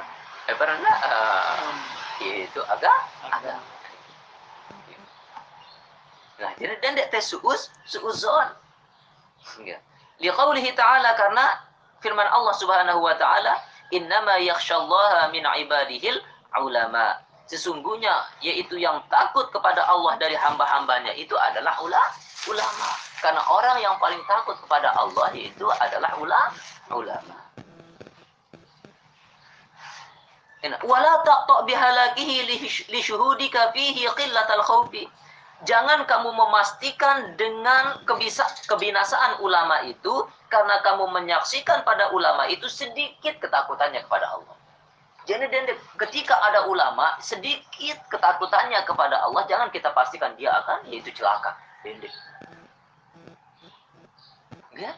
apa 0.50 0.62
namanya? 0.66 0.94
Uh, 1.06 1.72
yaitu 2.20 2.60
agak 2.68 2.98
agak 3.32 3.58
nah 6.40 6.56
jadi 6.56 6.72
dan 6.80 6.96
dia 6.96 7.04
tes 7.12 7.28
suus 7.28 7.68
suuzon. 7.84 8.48
Ya 9.60 9.76
liqaulihi 10.20 10.76
ta'ala 10.76 11.16
karena 11.16 11.44
firman 12.04 12.28
Allah 12.28 12.54
Subhanahu 12.60 13.00
wa 13.00 13.16
taala 13.16 13.56
innama 13.90 14.36
yakhsyallaha 14.40 15.32
min 15.32 15.44
ibadihil 15.44 16.20
ulama 16.60 17.16
sesungguhnya 17.50 18.14
yaitu 18.38 18.78
yang 18.78 19.02
takut 19.10 19.50
kepada 19.50 19.82
Allah 19.90 20.14
dari 20.22 20.38
hamba-hambanya 20.38 21.10
itu 21.18 21.34
adalah 21.34 21.74
ulama. 21.82 22.88
Karena 23.18 23.42
orang 23.50 23.82
yang 23.82 23.98
paling 23.98 24.22
takut 24.30 24.54
kepada 24.62 24.94
Allah 24.94 25.28
itu 25.34 25.66
adalah 25.66 26.14
ulama. 26.14 27.38
Wala 30.86 31.12
taqta 31.26 31.66
bihalakihi 31.66 32.62
li 32.86 33.00
syuhudika 33.02 33.74
fihi 33.74 34.06
qillatal 34.06 34.62
khawfi. 34.62 35.10
Jangan 35.68 36.08
kamu 36.08 36.32
memastikan 36.32 37.36
dengan 37.36 38.00
kebisa, 38.08 38.48
kebinasaan 38.64 39.44
ulama 39.44 39.84
itu 39.84 40.24
karena 40.48 40.80
kamu 40.80 41.12
menyaksikan 41.12 41.84
pada 41.84 42.08
ulama 42.16 42.48
itu 42.48 42.64
sedikit 42.64 43.36
ketakutannya 43.44 44.00
kepada 44.00 44.40
Allah 44.40 44.59
jadi 45.28 45.46
ketika 46.00 46.32
ada 46.40 46.64
ulama 46.64 47.20
sedikit 47.20 47.98
ketakutannya 48.08 48.80
kepada 48.88 49.20
Allah, 49.20 49.44
jangan 49.44 49.68
kita 49.68 49.92
pastikan 49.92 50.32
dia 50.40 50.48
akan 50.64 50.88
yaitu 50.88 51.12
celaka. 51.12 51.56
Dendek. 51.84 52.12
Ya? 54.76 54.96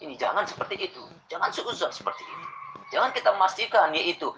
Ini 0.00 0.16
jangan 0.16 0.48
seperti 0.48 0.88
itu. 0.88 1.02
Jangan 1.28 1.52
seuzon 1.52 1.92
seperti 1.92 2.24
itu. 2.24 2.46
Jangan 2.96 3.12
kita 3.12 3.36
memastikan 3.36 3.92
yaitu 3.92 4.32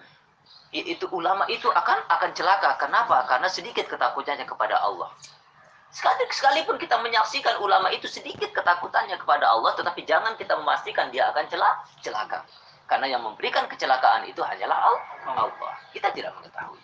yaitu 0.75 1.07
ulama 1.15 1.47
itu 1.47 1.71
akan 1.71 2.03
akan 2.11 2.31
celaka. 2.35 2.75
Kenapa? 2.75 3.23
Karena 3.29 3.47
sedikit 3.47 3.87
ketakutannya 3.87 4.43
kepada 4.43 4.75
Allah. 4.83 5.07
Sekali 5.93 6.25
sekalipun 6.33 6.81
kita 6.81 6.97
menyaksikan 6.99 7.61
ulama 7.61 7.93
itu 7.93 8.09
sedikit 8.09 8.49
ketakutannya 8.49 9.13
kepada 9.21 9.45
Allah, 9.45 9.77
tetapi 9.77 10.01
jangan 10.09 10.33
kita 10.35 10.57
memastikan 10.57 11.13
dia 11.13 11.29
akan 11.29 11.45
celaka. 12.01 12.41
Karena 12.93 13.09
yang 13.09 13.25
memberikan 13.25 13.65
kecelakaan 13.65 14.29
itu 14.29 14.37
hanyalah 14.45 14.93
Allah. 15.25 15.73
Kita 15.89 16.13
tidak 16.13 16.29
mengetahui. 16.37 16.77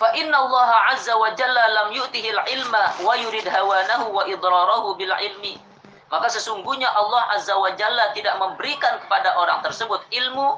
Fa 0.00 0.16
inna 0.16 0.32
Allah 0.40 0.96
azza 0.96 1.12
wa 1.12 1.28
jalla 1.36 1.76
lam 1.76 1.88
yu'tihi 1.92 2.32
ilma 2.32 2.96
wa 3.04 3.12
yurid 3.20 3.44
hawanahu 3.44 4.16
wa 4.16 4.24
idrarahu 4.24 4.96
bil 4.96 5.12
ilmi. 5.12 5.60
Maka 6.08 6.32
sesungguhnya 6.32 6.88
Allah 6.88 7.36
azza 7.36 7.52
wa 7.60 7.68
jalla 7.76 8.16
tidak 8.16 8.40
memberikan 8.40 8.96
kepada 9.04 9.36
orang 9.36 9.60
tersebut 9.60 10.00
ilmu 10.16 10.56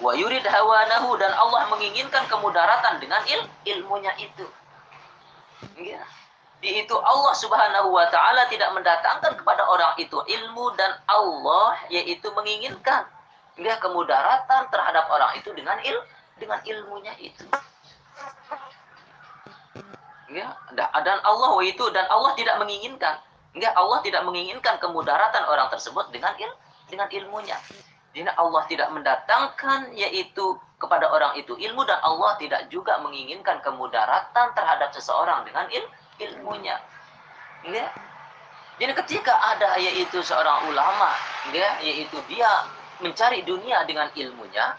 wa 0.00 0.12
yurid 0.16 0.48
hawanahu 0.48 1.20
dan 1.20 1.28
Allah 1.36 1.68
menginginkan 1.68 2.24
kemudaratan 2.24 3.04
dengan 3.04 3.20
il 3.28 3.44
ilmunya 3.68 4.16
itu. 4.16 4.48
Ya 5.76 6.00
itu 6.60 6.92
Allah 6.92 7.32
Subhanahu 7.32 7.88
wa 7.88 8.04
taala 8.12 8.44
tidak 8.52 8.68
mendatangkan 8.76 9.32
kepada 9.40 9.64
orang 9.64 9.96
itu 9.96 10.20
ilmu 10.20 10.76
dan 10.76 10.92
Allah 11.08 11.80
yaitu 11.88 12.28
menginginkan 12.36 13.08
dia 13.56 13.80
kemudaratan 13.80 14.68
terhadap 14.68 15.08
orang 15.08 15.32
itu 15.40 15.52
dengan 15.56 15.80
il 15.80 15.96
dengan 16.36 16.60
ilmunya 16.64 17.16
itu. 17.20 17.44
Ya, 20.30 20.54
dan 20.78 21.18
Allah 21.26 21.52
itu 21.66 21.84
dan 21.90 22.06
Allah 22.06 22.32
tidak 22.38 22.56
menginginkan. 22.62 23.18
Enggak, 23.50 23.74
Allah 23.74 23.98
tidak 24.06 24.22
menginginkan 24.22 24.78
kemudaratan 24.78 25.42
orang 25.50 25.66
tersebut 25.74 26.12
dengan 26.14 26.32
il 26.38 26.52
dengan 26.86 27.08
ilmunya. 27.10 27.58
Jadi 28.10 28.26
Allah 28.38 28.62
tidak 28.66 28.88
mendatangkan 28.90 29.94
yaitu 29.94 30.58
kepada 30.80 31.06
orang 31.12 31.36
itu 31.38 31.54
ilmu 31.54 31.84
dan 31.84 32.00
Allah 32.02 32.34
tidak 32.40 32.66
juga 32.72 32.98
menginginkan 33.04 33.60
kemudaratan 33.60 34.50
terhadap 34.56 34.90
seseorang 34.96 35.44
dengan 35.46 35.68
il 35.70 35.84
ilmunya. 36.20 36.76
Ya. 37.64 37.86
Jadi 38.80 38.92
ketika 39.04 39.36
ada 39.36 39.76
yaitu 39.76 40.24
seorang 40.24 40.72
ulama, 40.72 41.12
ya, 41.52 41.76
yaitu 41.84 42.16
dia 42.32 42.48
mencari 43.00 43.44
dunia 43.44 43.84
dengan 43.84 44.08
ilmunya, 44.16 44.72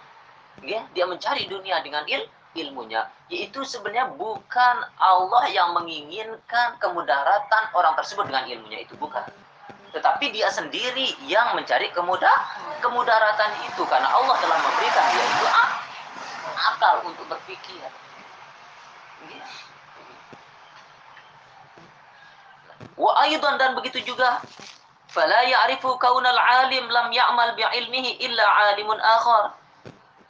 ya, 0.65 0.81
dia 0.93 1.05
mencari 1.05 1.45
dunia 1.45 1.81
dengan 1.85 2.05
il 2.09 2.25
ilmunya, 2.51 3.07
yaitu 3.31 3.63
sebenarnya 3.63 4.11
bukan 4.17 4.75
Allah 4.99 5.47
yang 5.53 5.71
menginginkan 5.71 6.75
kemudaratan 6.83 7.63
orang 7.71 7.93
tersebut 7.95 8.27
dengan 8.27 8.43
ilmunya 8.49 8.83
itu 8.83 8.97
bukan. 8.99 9.23
Tetapi 9.91 10.31
dia 10.31 10.47
sendiri 10.51 11.15
yang 11.27 11.55
mencari 11.55 11.91
kemudah 11.95 12.31
kemudaratan 12.79 13.51
itu 13.69 13.83
karena 13.87 14.07
Allah 14.07 14.35
telah 14.39 14.57
memberikan 14.59 15.05
dia 15.13 15.23
itu 15.23 15.45
akal 16.57 16.95
untuk 17.07 17.25
berpikir. 17.27 17.87
Wa 23.01 23.25
aidan 23.25 23.57
dan 23.57 23.73
begitu 23.73 23.97
juga 24.05 24.37
fala 25.09 25.41
ya'rifu 25.41 25.97
kaunal 25.97 26.37
alim 26.37 26.85
lam 26.85 27.09
ya'mal 27.09 27.57
bi 27.57 27.65
ilmihi 27.65 28.21
illa 28.29 28.45
alimun 28.69 29.01
akhar. 29.01 29.57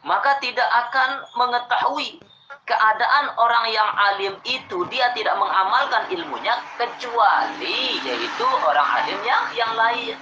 Maka 0.08 0.40
tidak 0.40 0.66
akan 0.88 1.28
mengetahui 1.36 2.24
keadaan 2.64 3.36
orang 3.36 3.68
yang 3.76 3.92
alim 3.92 4.34
itu 4.48 4.88
dia 4.88 5.12
tidak 5.12 5.36
mengamalkan 5.36 6.08
ilmunya 6.16 6.56
kecuali 6.80 8.00
yaitu 8.08 8.48
orang 8.64 8.88
alim 9.04 9.20
yang 9.28 9.44
yang 9.52 9.74
lain. 9.76 10.16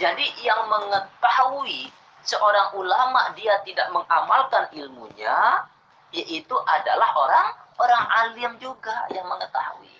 Jadi 0.00 0.26
yang 0.40 0.64
mengetahui 0.72 1.92
seorang 2.24 2.72
ulama 2.72 3.36
dia 3.36 3.60
tidak 3.68 3.92
mengamalkan 3.92 4.64
ilmunya 4.72 5.68
yaitu 6.16 6.56
adalah 6.64 7.12
orang 7.20 7.46
orang 7.76 8.04
alim 8.24 8.52
juga 8.56 9.04
yang 9.12 9.28
mengetahui. 9.28 9.95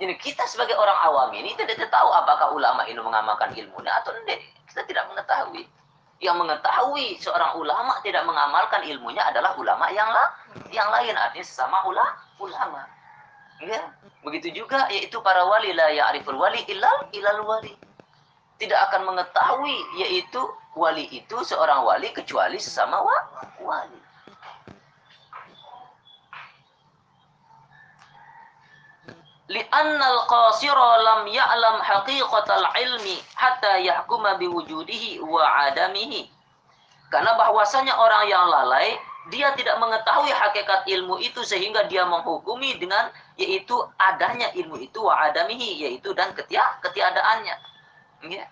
Jadi 0.00 0.16
kita 0.16 0.48
sebagai 0.48 0.80
orang 0.80 0.96
awam 1.04 1.28
ini 1.36 1.52
tidak 1.60 1.76
tahu 1.92 2.08
apakah 2.08 2.56
ulama 2.56 2.88
ini 2.88 2.96
mengamalkan 2.96 3.52
ilmunya 3.52 3.92
atau 4.00 4.16
tidak. 4.24 4.40
Kita 4.64 4.88
tidak 4.88 5.04
mengetahui. 5.12 5.68
Yang 6.24 6.36
mengetahui 6.40 7.20
seorang 7.20 7.60
ulama 7.60 8.00
tidak 8.00 8.24
mengamalkan 8.24 8.80
ilmunya 8.88 9.20
adalah 9.28 9.52
ulama 9.60 9.92
yang 9.92 10.08
la, 10.08 10.24
yang 10.72 10.88
lain 10.88 11.12
artinya 11.16 11.44
sesama 11.44 11.84
ula, 11.84 12.16
ulama. 12.40 12.88
Ya, 13.60 13.92
begitu 14.24 14.64
juga 14.64 14.88
yaitu 14.88 15.20
para 15.20 15.44
wali 15.44 15.76
la 15.76 15.92
ya'riful 15.92 16.36
wali 16.36 16.64
ilal 16.72 17.04
ilal 17.12 17.44
wali. 17.44 17.76
Tidak 18.56 18.76
akan 18.88 19.04
mengetahui 19.04 19.76
yaitu 20.00 20.40
wali 20.76 21.12
itu 21.12 21.36
seorang 21.44 21.84
wali 21.84 22.08
kecuali 22.16 22.56
sesama 22.56 23.04
wa, 23.04 23.16
wali. 23.60 24.00
Li'annal 29.50 30.30
qasira 30.30 31.02
lam 31.02 31.26
ya'lam 31.26 31.82
haqiqatal 31.82 32.70
ilmi 32.78 33.18
hatta 33.34 33.82
yahkuma 33.82 34.38
biwujudihi 34.38 35.18
wa 35.26 35.42
adamihi. 35.66 36.30
Karena 37.10 37.34
bahwasanya 37.34 37.98
orang 37.98 38.30
yang 38.30 38.46
lalai 38.46 38.94
dia 39.34 39.50
tidak 39.58 39.76
mengetahui 39.82 40.30
hakikat 40.30 40.86
ilmu 40.86 41.18
itu 41.18 41.42
sehingga 41.42 41.90
dia 41.90 42.06
menghukumi 42.06 42.78
dengan 42.78 43.10
yaitu 43.34 43.74
adanya 43.98 44.54
ilmu 44.54 44.78
itu 44.78 45.02
wa 45.02 45.18
adamihi 45.26 45.82
yaitu 45.90 46.14
dan 46.14 46.30
ketia 46.38 46.62
ketiadaannya. 46.86 47.58
Ya. 48.30 48.46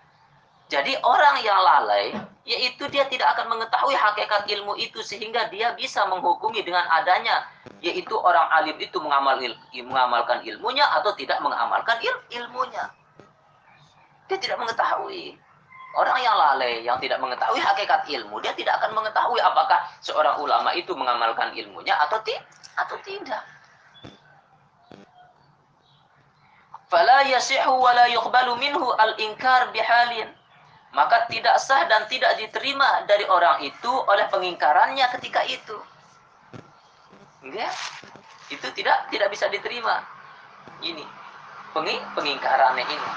Jadi 0.69 0.93
orang 1.01 1.41
yang 1.41 1.57
lalai 1.57 2.13
yaitu 2.45 2.85
dia 2.93 3.05
tidak 3.09 3.33
akan 3.37 3.57
mengetahui 3.57 3.97
hakikat 3.97 4.45
ilmu 4.45 4.77
itu 4.77 5.01
sehingga 5.01 5.49
dia 5.49 5.73
bisa 5.73 6.05
menghukumi 6.05 6.61
dengan 6.61 6.85
adanya 6.93 7.45
yaitu 7.81 8.13
orang 8.13 8.45
alim 8.53 8.77
itu 8.77 9.01
mengamal 9.01 9.41
il, 9.41 9.57
mengamalkan 9.81 10.45
ilmunya 10.45 10.85
atau 11.01 11.09
tidak 11.17 11.41
mengamalkan 11.41 11.97
il, 12.05 12.13
ilmunya. 12.37 12.85
Dia 14.29 14.37
tidak 14.37 14.61
mengetahui. 14.61 15.41
Orang 15.97 16.21
yang 16.21 16.37
lalai, 16.37 16.85
yang 16.85 17.01
tidak 17.01 17.17
mengetahui 17.17 17.57
hakikat 17.57 18.05
ilmu, 18.05 18.37
dia 18.45 18.53
tidak 18.53 18.77
akan 18.77 18.93
mengetahui 18.93 19.41
apakah 19.41 19.89
seorang 20.05 20.37
ulama 20.37 20.69
itu 20.77 20.93
mengamalkan 20.93 21.49
ilmunya 21.57 21.97
atau, 21.97 22.21
ti 22.21 22.37
atau 22.77 22.93
tidak. 23.01 23.41
Fala 26.93 27.25
yasihu 27.25 27.73
wa 27.73 27.89
la 27.89 28.05
yuqbalu 28.05 28.53
minhu 28.61 28.85
al-inkar 29.01 29.73
bihalin 29.73 30.29
maka 30.93 31.29
tidak 31.29 31.61
sah 31.61 31.85
dan 31.85 32.09
tidak 32.09 32.33
diterima 32.41 33.05
dari 33.05 33.25
orang 33.29 33.61
itu 33.61 33.91
oleh 34.09 34.25
pengingkarannya 34.33 35.05
ketika 35.19 35.45
itu. 35.45 35.77
Ya, 37.45 37.69
itu 38.49 38.67
tidak 38.73 39.07
tidak 39.13 39.29
bisa 39.29 39.45
diterima. 39.47 40.01
Ini 40.81 41.05
penging, 41.71 42.01
pengingkarannya 42.17 42.85
ini. 42.85 43.09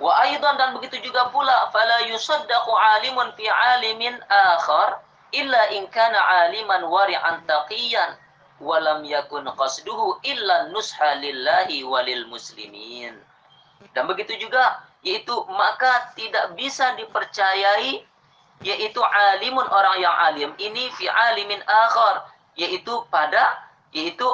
Wa 0.00 0.16
aidan 0.24 0.56
dan 0.56 0.72
begitu 0.72 0.96
juga 1.04 1.28
pula 1.28 1.68
fala 1.74 2.08
yusaddaqu 2.08 2.72
alimun 2.72 3.36
fi 3.36 3.52
alimin 3.52 4.16
akhar 4.32 5.04
illa 5.36 5.68
in 5.76 5.84
kana 5.92 6.48
aliman 6.48 6.88
wari'an 6.88 7.44
taqiyan 7.44 8.16
wa 8.64 8.80
lam 8.80 9.04
yakun 9.04 9.44
qasduhu 9.60 10.16
illa 10.24 10.72
nusha 10.72 11.20
lillahi 11.20 11.84
walil 11.84 12.24
muslimin. 12.32 13.20
Dan 13.94 14.06
begitu 14.06 14.36
juga 14.36 14.84
yaitu 15.00 15.32
maka 15.48 16.12
tidak 16.12 16.52
bisa 16.54 16.92
dipercayai 17.00 18.04
yaitu 18.60 19.00
alimun 19.00 19.64
orang 19.72 19.96
yang 20.00 20.12
alim. 20.12 20.50
Ini 20.60 20.92
fi 20.94 21.08
alimin 21.08 21.60
akhar 21.64 22.28
yaitu 22.56 22.92
pada 23.08 23.56
yaitu 23.96 24.28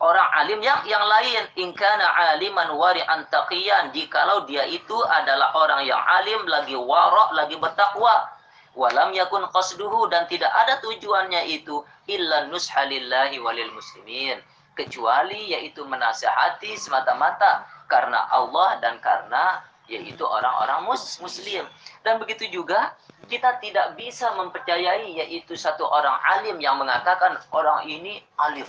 orang 0.00 0.28
alim 0.40 0.64
yang 0.64 0.80
yang 0.88 1.04
lain. 1.04 1.44
Ingkana 1.60 2.32
aliman 2.34 2.72
wari'an 2.74 3.28
taqiyan 3.28 3.92
jikalau 3.92 4.48
dia 4.48 4.64
itu 4.64 4.96
adalah 5.12 5.52
orang 5.54 5.84
yang 5.84 6.00
alim 6.00 6.48
lagi 6.48 6.74
warok 6.74 7.36
lagi 7.36 7.60
bertakwa. 7.60 8.32
Walam 8.78 9.10
yakun 9.10 9.42
qasduhu 9.50 10.06
dan 10.06 10.30
tidak 10.30 10.54
ada 10.54 10.78
tujuannya 10.78 11.50
itu 11.50 11.82
illa 12.06 12.46
nushalillahi 12.46 13.36
walil 13.42 13.74
muslimin. 13.74 14.38
Kecuali 14.78 15.50
yaitu 15.50 15.82
menasihati 15.82 16.78
semata-mata 16.78 17.66
karena 17.88 18.28
Allah 18.30 18.78
dan 18.78 19.00
karena 19.02 19.64
yaitu 19.88 20.20
orang-orang 20.20 20.84
mus 20.84 21.16
muslim 21.24 21.64
dan 22.04 22.20
begitu 22.20 22.44
juga 22.52 22.92
kita 23.24 23.56
tidak 23.64 23.96
bisa 23.96 24.28
mempercayai 24.36 25.16
yaitu 25.16 25.56
satu 25.56 25.88
orang 25.88 26.16
alim 26.36 26.60
yang 26.60 26.76
mengatakan 26.76 27.40
orang 27.50 27.88
ini 27.88 28.20
alim 28.36 28.68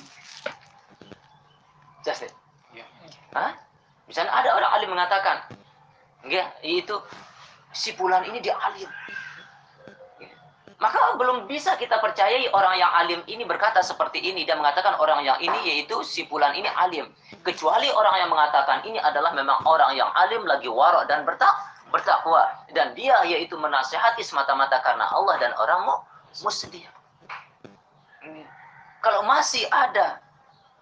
Just 2.04 2.24
it. 2.24 2.34
Ya. 2.72 2.86
Hah? 3.36 3.52
Misalnya 4.08 4.32
ada 4.34 4.50
orang 4.56 4.72
alim 4.80 4.90
mengatakan, 4.96 5.38
ya, 6.26 6.48
itu 6.64 6.96
si 7.76 7.94
pulan 7.94 8.26
ini 8.26 8.40
dia 8.42 8.56
alim. 8.58 8.90
Maka 10.80 11.20
belum 11.20 11.44
bisa 11.44 11.76
kita 11.76 12.00
percayai 12.00 12.48
orang 12.56 12.80
yang 12.80 12.92
alim 12.96 13.20
ini 13.28 13.44
berkata 13.44 13.84
seperti 13.84 14.24
ini. 14.24 14.48
Dia 14.48 14.56
mengatakan 14.56 14.96
orang 14.96 15.28
yang 15.28 15.36
ini 15.44 15.60
yaitu 15.68 16.00
si 16.08 16.24
pulan 16.24 16.56
ini 16.56 16.72
alim. 16.80 17.12
Kecuali 17.44 17.92
orang 17.92 18.16
yang 18.24 18.32
mengatakan 18.32 18.88
ini 18.88 18.96
adalah 18.96 19.36
memang 19.36 19.60
orang 19.68 19.92
yang 20.00 20.08
alim 20.16 20.48
lagi 20.48 20.72
warok 20.72 21.04
dan 21.12 21.28
bertak 21.28 21.52
bertakwa. 21.92 22.48
Dan 22.72 22.96
dia 22.96 23.20
yaitu 23.28 23.60
menasehati 23.60 24.24
semata-mata 24.24 24.80
karena 24.80 25.04
Allah 25.12 25.36
dan 25.44 25.52
orang 25.60 25.84
muslim. 26.40 26.88
Kalau 29.04 29.22
masih 29.28 29.68
ada 29.76 30.24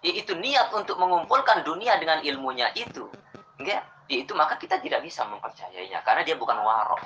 yaitu 0.06 0.38
niat 0.38 0.70
untuk 0.70 0.94
mengumpulkan 0.94 1.66
dunia 1.66 1.98
dengan 1.98 2.22
ilmunya 2.22 2.70
itu, 2.78 3.10
enggak, 3.58 3.82
yaitu 4.06 4.30
maka 4.30 4.54
kita 4.54 4.78
tidak 4.78 5.02
bisa 5.02 5.26
mempercayainya 5.26 6.06
karena 6.06 6.22
dia 6.22 6.38
bukan 6.38 6.54
warok. 6.54 7.02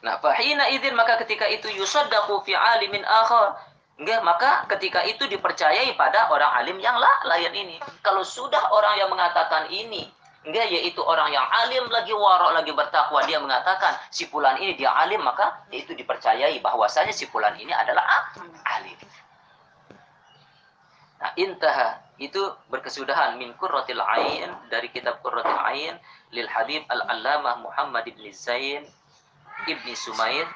Nah, 0.00 0.16
fahina 0.20 0.72
idin 0.72 0.96
maka 0.96 1.20
ketika 1.24 1.44
itu 1.48 1.68
yusaddaqu 1.76 2.40
fi 2.44 2.56
alimin 2.56 3.04
akhar. 3.04 3.56
Enggak, 4.00 4.20
maka 4.24 4.50
ketika 4.76 5.04
itu 5.04 5.28
dipercayai 5.28 5.92
pada 5.92 6.32
orang 6.32 6.48
alim 6.56 6.80
yang 6.80 6.96
lah, 6.96 7.20
lain 7.28 7.52
ini. 7.52 7.76
Kalau 8.00 8.24
sudah 8.24 8.72
orang 8.72 8.96
yang 8.96 9.12
mengatakan 9.12 9.68
ini 9.68 10.08
Enggak, 10.40 10.72
yaitu 10.72 11.04
orang 11.04 11.28
yang 11.36 11.44
alim 11.44 11.84
lagi 11.92 12.16
warok 12.16 12.56
lagi 12.56 12.72
bertakwa 12.72 13.20
dia 13.28 13.36
mengatakan 13.36 13.92
si 14.08 14.24
fulan 14.24 14.56
ini 14.56 14.72
dia 14.72 14.88
alim 14.88 15.20
maka 15.20 15.68
itu 15.68 15.92
dipercayai 15.92 16.56
bahwasanya 16.64 17.12
si 17.12 17.28
fulan 17.28 17.52
ini 17.60 17.68
adalah 17.76 18.32
alim. 18.64 18.96
Nah, 21.20 21.36
intaha 21.36 22.00
itu 22.16 22.40
berkesudahan 22.72 23.36
min 23.36 23.52
qurratil 23.60 24.00
ain 24.00 24.48
dari 24.72 24.88
kitab 24.88 25.20
qurratil 25.20 25.60
ain 25.60 26.00
lil 26.32 26.48
Habib 26.48 26.88
Al-Allamah 26.88 27.60
Muhammad 27.60 28.08
ibn 28.08 28.24
Zain 28.32 28.88
ibni 29.68 29.92
Sumaid 29.96 30.48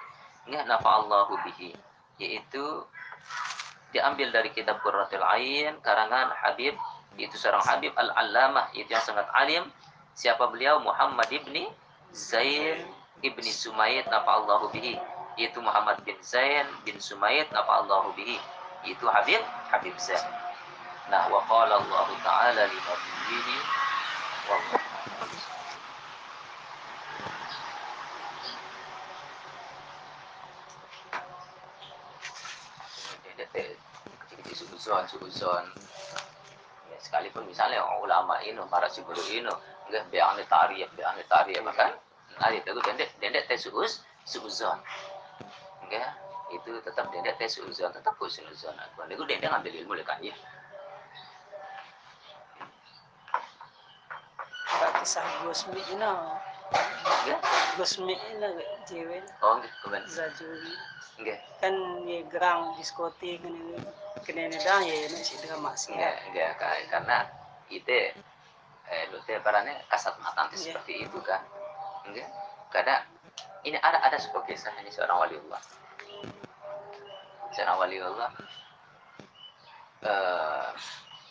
ya 0.48 0.64
nafa'allahu 0.68 1.40
bihi 1.44 1.72
yaitu 2.20 2.84
diambil 3.90 4.30
dari 4.30 4.50
kitab 4.54 4.82
qurratil 4.82 5.22
ain 5.22 5.78
karangan 5.82 6.30
Habib 6.42 6.74
itu 7.14 7.38
seorang 7.38 7.62
Habib 7.62 7.94
Al-Allamah 7.94 8.74
itu 8.74 8.90
yang 8.90 9.02
sangat 9.02 9.26
alim. 9.38 9.70
Siapa 10.14 10.50
beliau? 10.50 10.82
Muhammad 10.82 11.30
ibni 11.30 11.66
Zain 12.14 12.86
ibni 13.22 13.50
Sumaid 13.50 14.06
Allahu 14.10 14.70
bihi. 14.74 14.98
Itu 15.38 15.58
Muhammad 15.62 16.02
bin 16.06 16.18
Zain 16.22 16.66
bin 16.86 16.98
Sumaid 16.98 17.50
Allahu 17.54 18.14
bihi. 18.18 18.38
Itu 18.86 19.06
Habib 19.10 19.42
Habib 19.70 19.94
Zain. 19.98 20.22
Nah 21.10 21.30
wa 21.30 21.42
qala 21.46 21.78
Allah 21.82 22.08
taala 22.22 22.62
li 22.66 22.78
nabiyhi 22.78 23.56
wallahu 24.50 24.83
Suzon, 34.54 35.02
suzon, 35.10 35.64
sekalipun 37.04 37.44
misalnya 37.44 37.84
ulama 38.00 38.40
ini 38.40 38.56
para 38.72 38.88
siburu 38.88 39.20
ini 39.28 39.50
nggak 39.92 40.08
beang 40.08 40.40
tarif 40.48 40.88
beang 40.96 41.20
tarif 41.28 41.60
maka 41.60 41.92
nah 42.40 42.48
itu 42.50 42.72
dendek 42.80 43.12
dendek 43.20 43.44
tes 43.44 43.68
suus 43.68 44.00
suuzon 44.24 44.80
enggak 45.84 46.16
itu 46.48 46.80
tetap 46.80 47.12
dendek 47.12 47.36
tes 47.36 47.60
suuzon 47.60 47.92
tetap 47.92 48.16
husnuzon 48.16 48.72
kalau 48.96 49.12
itu 49.12 49.24
dendek 49.28 49.52
ngambil 49.52 49.72
ilmu 49.84 49.94
lekan 50.00 50.18
ya 50.24 50.34
kisah 55.04 55.26
Gosmi 55.44 55.80
ini 55.92 56.10
ini 57.24 58.14
jewen 58.88 59.24
oh 59.40 59.58
gitu 59.60 59.86
kan 61.60 61.74
gerang 62.28 62.76
diskotik 62.76 63.40
ini 63.40 63.80
kenene 64.24 64.56
dah 64.60 64.80
ini 64.84 65.20
masih 65.60 65.94
karena 66.90 67.18
itu 67.72 67.98
eh 68.84 69.02
lu 69.08 69.18
teh 69.24 69.40
kasat 69.88 70.14
mata 70.20 70.44
Iya. 70.52 70.76
seperti 70.76 71.08
itu 71.08 71.18
kan 71.24 71.40
enggak 72.04 72.28
karena 72.68 73.00
ini 73.64 73.80
ada 73.80 73.96
ada 74.04 74.20
sebuah 74.20 74.44
kisah 74.44 74.76
ini 74.84 74.92
seorang 74.92 75.16
waliullah 75.24 75.62
seorang 77.56 77.76
waliullah 77.80 78.30
eh 80.04 80.68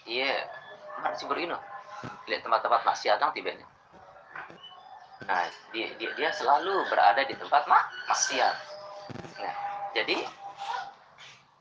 iya 0.10 0.50
mana 0.98 1.14
sih 1.14 1.30
berino 1.30 1.62
lihat 2.26 2.42
tempat-tempat 2.42 2.82
maksiatan 2.84 3.30
tiba 3.38 3.54
nah 5.24 5.48
dia, 5.72 5.88
dia 5.96 6.12
dia 6.20 6.30
selalu 6.36 6.84
berada 6.92 7.24
di 7.24 7.36
tempat 7.38 7.64
mak 7.70 7.84
maksiat. 8.12 8.56
Nah 9.40 9.56
jadi 9.96 10.18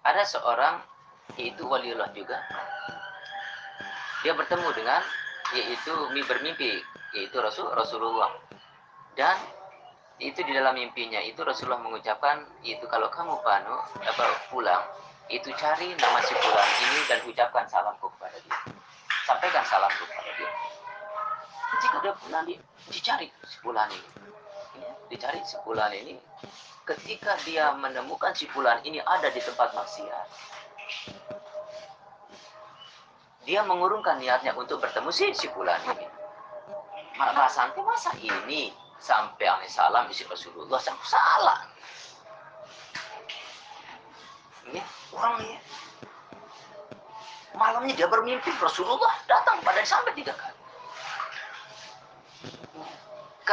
ada 0.03 0.23
seorang 0.27 0.83
yaitu 1.39 1.63
waliullah 1.65 2.11
juga. 2.11 2.43
Dia 4.27 4.35
bertemu 4.35 4.69
dengan 4.75 5.03
yaitu 5.55 5.95
mi- 6.11 6.27
bermimpi 6.27 6.83
yaitu 7.15 7.37
Rasul 7.39 7.71
Rasulullah. 7.71 8.33
Dan 9.15 9.37
itu 10.23 10.41
di 10.47 10.53
dalam 10.55 10.79
mimpinya 10.79 11.19
itu 11.21 11.43
Rasulullah 11.43 11.83
mengucapkan 11.83 12.47
itu 12.63 12.87
kalau 12.87 13.11
kamu 13.11 13.37
panu 13.43 13.77
apa 14.07 14.25
pulang 14.49 14.83
itu 15.31 15.49
cari 15.57 15.95
nama 15.97 16.19
si 16.23 16.35
pulang 16.37 16.71
ini 16.87 17.01
dan 17.09 17.19
ucapkan 17.25 17.65
salamku 17.71 18.11
kepada 18.19 18.37
dia. 18.43 18.59
Sampaikan 19.25 19.65
salamku 19.65 20.03
kepada 20.05 20.31
dia. 20.37 20.51
Jika 21.83 21.97
udah 22.05 22.15
pulang 22.21 22.45
di, 22.47 22.55
dicari 22.93 23.27
si 23.49 23.57
pulang 23.65 23.89
ini 23.89 24.11
Ya, 24.73 24.93
dicari 25.13 25.41
si 25.45 25.57
pulang 25.65 25.93
ini 25.93 26.17
ketika 26.89 27.37
dia 27.45 27.73
menemukan 27.77 28.33
si 28.33 28.49
pulang 28.49 28.81
ini 28.85 29.01
ada 29.05 29.29
di 29.29 29.41
tempat 29.41 29.77
maksiat 29.77 30.29
dia 33.43 33.67
mengurungkan 33.67 34.23
niatnya 34.23 34.55
untuk 34.55 34.79
bertemu 34.79 35.11
si 35.11 35.35
si 35.35 35.51
fulan 35.51 35.79
ini. 35.91 36.07
Santai 37.51 37.83
masa 37.83 38.15
ini 38.23 38.71
sampai 39.03 39.47
ane 39.51 39.67
salam 39.67 40.07
isi 40.09 40.23
Rasulullah 40.31 40.79
sampai 40.79 41.07
salah. 41.07 41.59
Ini 44.71 44.81
orang 45.13 45.35
ini. 45.43 45.57
Malamnya 47.53 47.93
dia 47.99 48.09
bermimpi 48.09 48.49
Rasulullah 48.63 49.13
datang 49.29 49.61
pada 49.61 49.83
sampai 49.85 50.15
tiga 50.17 50.33
kali. 50.33 50.52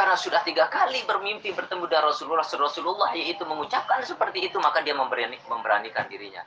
Karena 0.00 0.16
sudah 0.16 0.40
tiga 0.48 0.64
kali 0.72 1.04
bermimpi 1.04 1.52
bertemu 1.52 1.84
dengan 1.84 2.08
Rasulullah, 2.08 2.40
Rasulullah 2.40 3.12
yaitu 3.12 3.44
mengucapkan 3.44 4.00
seperti 4.00 4.48
itu, 4.48 4.56
maka 4.56 4.80
dia 4.80 4.96
memberani, 4.96 5.36
memberanikan 5.44 6.08
dirinya. 6.08 6.40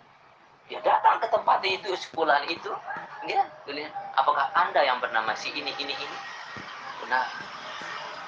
Dia 0.65 0.81
datang 0.81 1.21
ke 1.21 1.29
tempat 1.29 1.61
itu, 1.61 1.93
sepulan 1.93 2.49
itu, 2.49 2.73
dia 3.29 3.45
lihat, 3.69 3.93
apakah 4.17 4.49
anda 4.57 4.81
yang 4.81 4.97
bernama 4.97 5.37
si 5.37 5.53
ini, 5.53 5.69
ini, 5.77 5.93
ini? 5.93 6.17
Nah, 7.05 7.29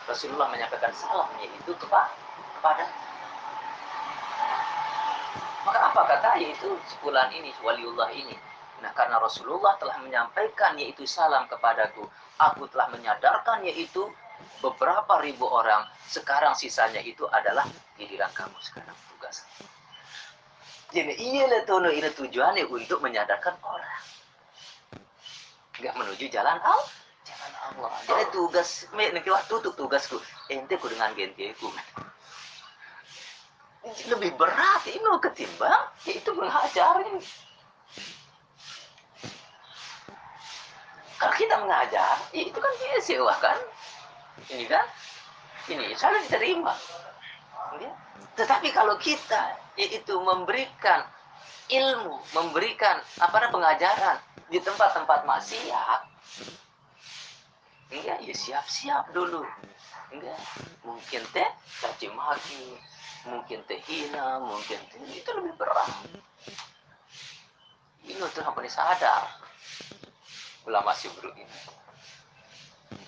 Rasulullah 0.06 0.46
menyampaikan 0.46 0.94
salamnya 0.94 1.50
itu 1.50 1.74
kepa- 1.74 2.14
kepada 2.62 2.86
maka 5.66 5.90
apa 5.90 6.02
kata 6.06 6.38
yaitu 6.38 6.70
sepulan 6.86 7.34
ini, 7.34 7.50
waliullah 7.66 8.14
ini? 8.14 8.38
Nah, 8.86 8.94
karena 8.94 9.18
Rasulullah 9.18 9.74
telah 9.82 9.98
menyampaikan 10.06 10.78
yaitu 10.78 11.10
salam 11.10 11.50
kepadaku, 11.50 12.06
aku 12.38 12.70
telah 12.70 12.94
menyadarkan 12.94 13.66
yaitu 13.66 14.06
beberapa 14.60 15.22
ribu 15.22 15.46
orang. 15.48 15.86
Sekarang 16.06 16.54
sisanya 16.54 17.02
itu 17.02 17.26
adalah 17.28 17.66
giliran 17.98 18.30
kamu 18.32 18.58
sekarang 18.62 18.96
tugas. 19.14 19.44
Jadi 20.96 21.14
iya 21.18 21.66
tono 21.68 21.92
ini 21.92 22.08
tujuannya 22.08 22.70
untuk 22.72 23.04
menyadarkan 23.04 23.58
orang. 23.66 24.02
Nggak 25.76 25.96
menuju 25.98 26.26
jalan 26.32 26.56
Allah. 26.62 26.90
Jalan 27.26 27.54
Allah. 27.68 27.92
Jadi 28.08 28.24
tugas, 28.32 28.88
nanti 28.96 29.30
waktu 29.30 29.50
tutup 29.50 29.74
tugasku. 29.76 30.22
Ente 30.48 30.80
ku 30.80 30.88
dengan 30.88 31.12
gentiku. 31.18 31.68
Lebih 33.86 34.34
berat 34.40 34.82
ini 34.88 35.10
ketimbang 35.20 35.84
yaitu 36.08 36.32
mengajar 36.34 37.02
ini. 37.06 37.22
Kalau 41.16 41.34
kita 41.36 41.56
mengajar, 41.64 42.20
itu 42.36 42.58
kan 42.60 42.74
dia 42.78 43.00
sewa 43.00 43.34
kan. 43.40 43.58
Ini 44.46 44.66
kan, 44.68 44.86
ini 45.72 45.96
selalu 45.96 46.28
diterima. 46.28 46.74
Ya. 47.80 47.92
Tetapi 48.36 48.72
kalau 48.72 48.96
kita 49.00 49.56
yaitu 49.76 50.16
memberikan 50.20 51.04
ilmu, 51.72 52.20
memberikan 52.36 53.00
apa 53.20 53.36
namanya 53.42 53.52
pengajaran 53.52 54.18
di 54.48 54.60
tempat-tempat 54.62 55.26
maksiat, 55.26 56.02
enggak 57.92 58.20
ya 58.22 58.36
siap-siap 58.36 59.12
dulu. 59.12 59.44
Enggak, 60.14 60.40
mungkin 60.86 61.22
teh 61.34 61.50
caci 61.82 62.08
maki, 62.14 62.78
mungkin 63.28 63.60
teh 63.66 63.82
hina, 63.90 64.40
mungkin 64.40 64.80
teh 64.94 65.00
itu 65.10 65.30
lebih 65.36 65.58
berat. 65.58 65.92
Ini 68.06 68.22
tuh 68.32 68.46
apa 68.46 68.62
sadar 68.70 69.26
ulama 70.66 70.94
Syubru 70.94 71.34
ini 71.34 71.58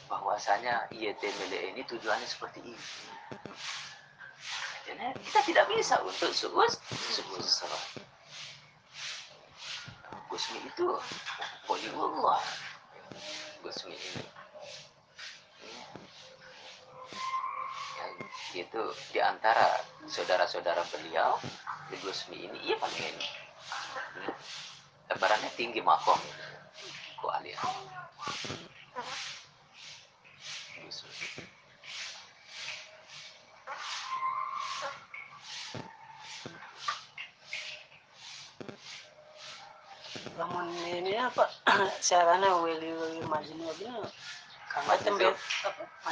bahwasanya 0.08 0.88
IETML 0.92 1.52
ini 1.76 1.82
tujuannya 1.88 2.28
seperti 2.28 2.60
ini. 2.64 2.80
Jadi 4.88 5.04
kita 5.28 5.40
tidak 5.44 5.66
bisa 5.72 6.00
untuk 6.04 6.32
suus 6.32 6.80
suus 6.90 7.48
salat. 7.48 7.84
Gusmi 10.32 10.60
itu 10.64 10.88
waliullah. 11.68 12.40
Gusmi 13.64 13.96
ini. 13.96 14.24
Ya, 17.98 18.06
itu 18.64 18.84
di 19.12 19.20
antara 19.20 19.84
saudara-saudara 20.08 20.84
beliau 20.92 21.36
di 21.92 21.96
Gusmi 22.00 22.48
ini 22.48 22.72
ia 22.72 22.80
paling 22.80 23.04
ini. 23.12 23.28
Lebarannya 25.12 25.52
tinggi 25.56 25.84
makom 25.84 26.20
ku 27.18 27.28
alia. 30.88 31.46
Lamun 40.38 40.68
ini 40.86 41.18
apa? 41.18 41.46
Sarana 42.08 42.62
weli 42.62 42.94
weli 42.94 43.22
majnun 43.26 43.68
itu 43.74 43.90
macam 44.86 45.14
apa? 45.18 45.34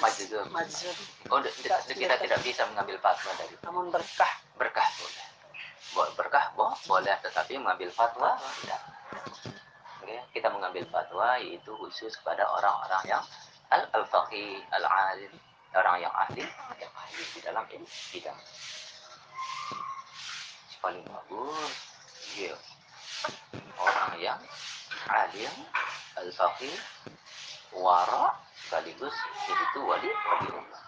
Majzub. 0.01 0.45
Oh, 1.30 1.39
kita 1.93 2.15
tidak 2.17 2.39
bisa 2.41 2.65
mengambil 2.73 2.97
fatwa 2.99 3.32
dari 3.38 3.53
Lamun 3.61 3.88
berkah. 3.93 4.34
berkah 4.57 4.88
boleh. 4.97 5.26
Bo- 5.95 6.11
Berkah 6.17 6.45
bo- 6.57 6.76
boleh, 6.89 7.15
tetapi 7.23 7.55
mengambil 7.61 7.88
fatwa 7.93 8.36
tidak. 8.59 8.82
Oke, 10.01 10.17
kita 10.34 10.49
mengambil 10.51 10.84
fatwa 10.89 11.38
yaitu 11.39 11.71
khusus 11.78 12.17
kepada 12.19 12.43
orang-orang 12.49 13.03
yang 13.07 13.23
al 13.74 13.84
al 13.93 14.05
faqih 14.05 14.61
al 14.74 14.86
alim 14.86 15.34
orang 15.76 15.99
yang 15.99 16.13
ahli 16.13 16.43
yang 16.80 16.93
ahli 16.93 17.24
di 17.36 17.39
dalam 17.43 17.66
ini 17.74 17.88
bidang. 18.13 18.39
Paling 20.80 21.03
bagus 21.09 21.74
ya 22.38 22.55
orang 23.82 24.11
yang 24.22 24.39
alim 25.09 25.53
al 26.16 26.30
faqih 26.30 26.76
wara 27.76 28.32
sekaligus 28.66 29.16
itu 29.49 29.80
wali 29.84 30.09
wali 30.09 30.47
Allah. 30.53 30.82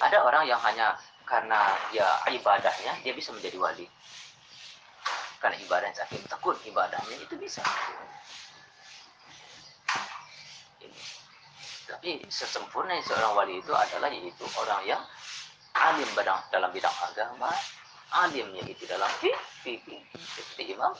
ada 0.00 0.18
orang 0.22 0.44
yang 0.46 0.60
hanya 0.62 0.94
karena 1.26 1.74
ya 1.90 2.06
ibadahnya 2.30 2.92
dia 3.02 3.12
bisa 3.16 3.32
menjadi 3.34 3.58
wali. 3.58 3.86
Karena 5.42 5.58
ibadahnya 5.58 6.06
saking 6.06 6.22
tekun 6.30 6.54
ibadahnya 6.70 7.16
itu 7.18 7.34
bisa 7.34 7.66
Tapi 11.92 12.24
sesempurna 12.32 12.96
seorang 13.04 13.36
wali 13.36 13.60
itu 13.60 13.68
adalah 13.76 14.08
yaitu 14.08 14.48
orang 14.56 14.80
yang 14.88 15.02
alim 15.76 16.08
bidang, 16.16 16.40
dalam 16.48 16.72
bidang 16.72 16.96
agama, 17.04 17.52
alimnya 18.16 18.64
itu 18.64 18.88
dalam 18.88 19.08
fikih, 19.60 20.00
seperti 20.16 20.72
Imam 20.72 20.96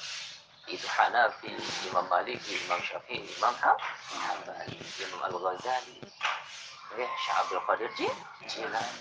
itu 0.69 0.85
Hanafi, 0.85 1.49
Imam 1.89 2.05
Maliki, 2.13 2.61
Imam 2.69 2.79
Syafi'i, 2.85 3.25
Imam 3.25 3.57
Ham, 3.57 3.79
Hambali, 4.21 4.79
Imam 5.01 5.21
Al-Ghazali, 5.33 5.97
ya, 7.01 7.09
Syekh 7.19 7.37
Abdul 7.41 7.63
Qadir 7.65 7.91
Jilani. 8.47 9.01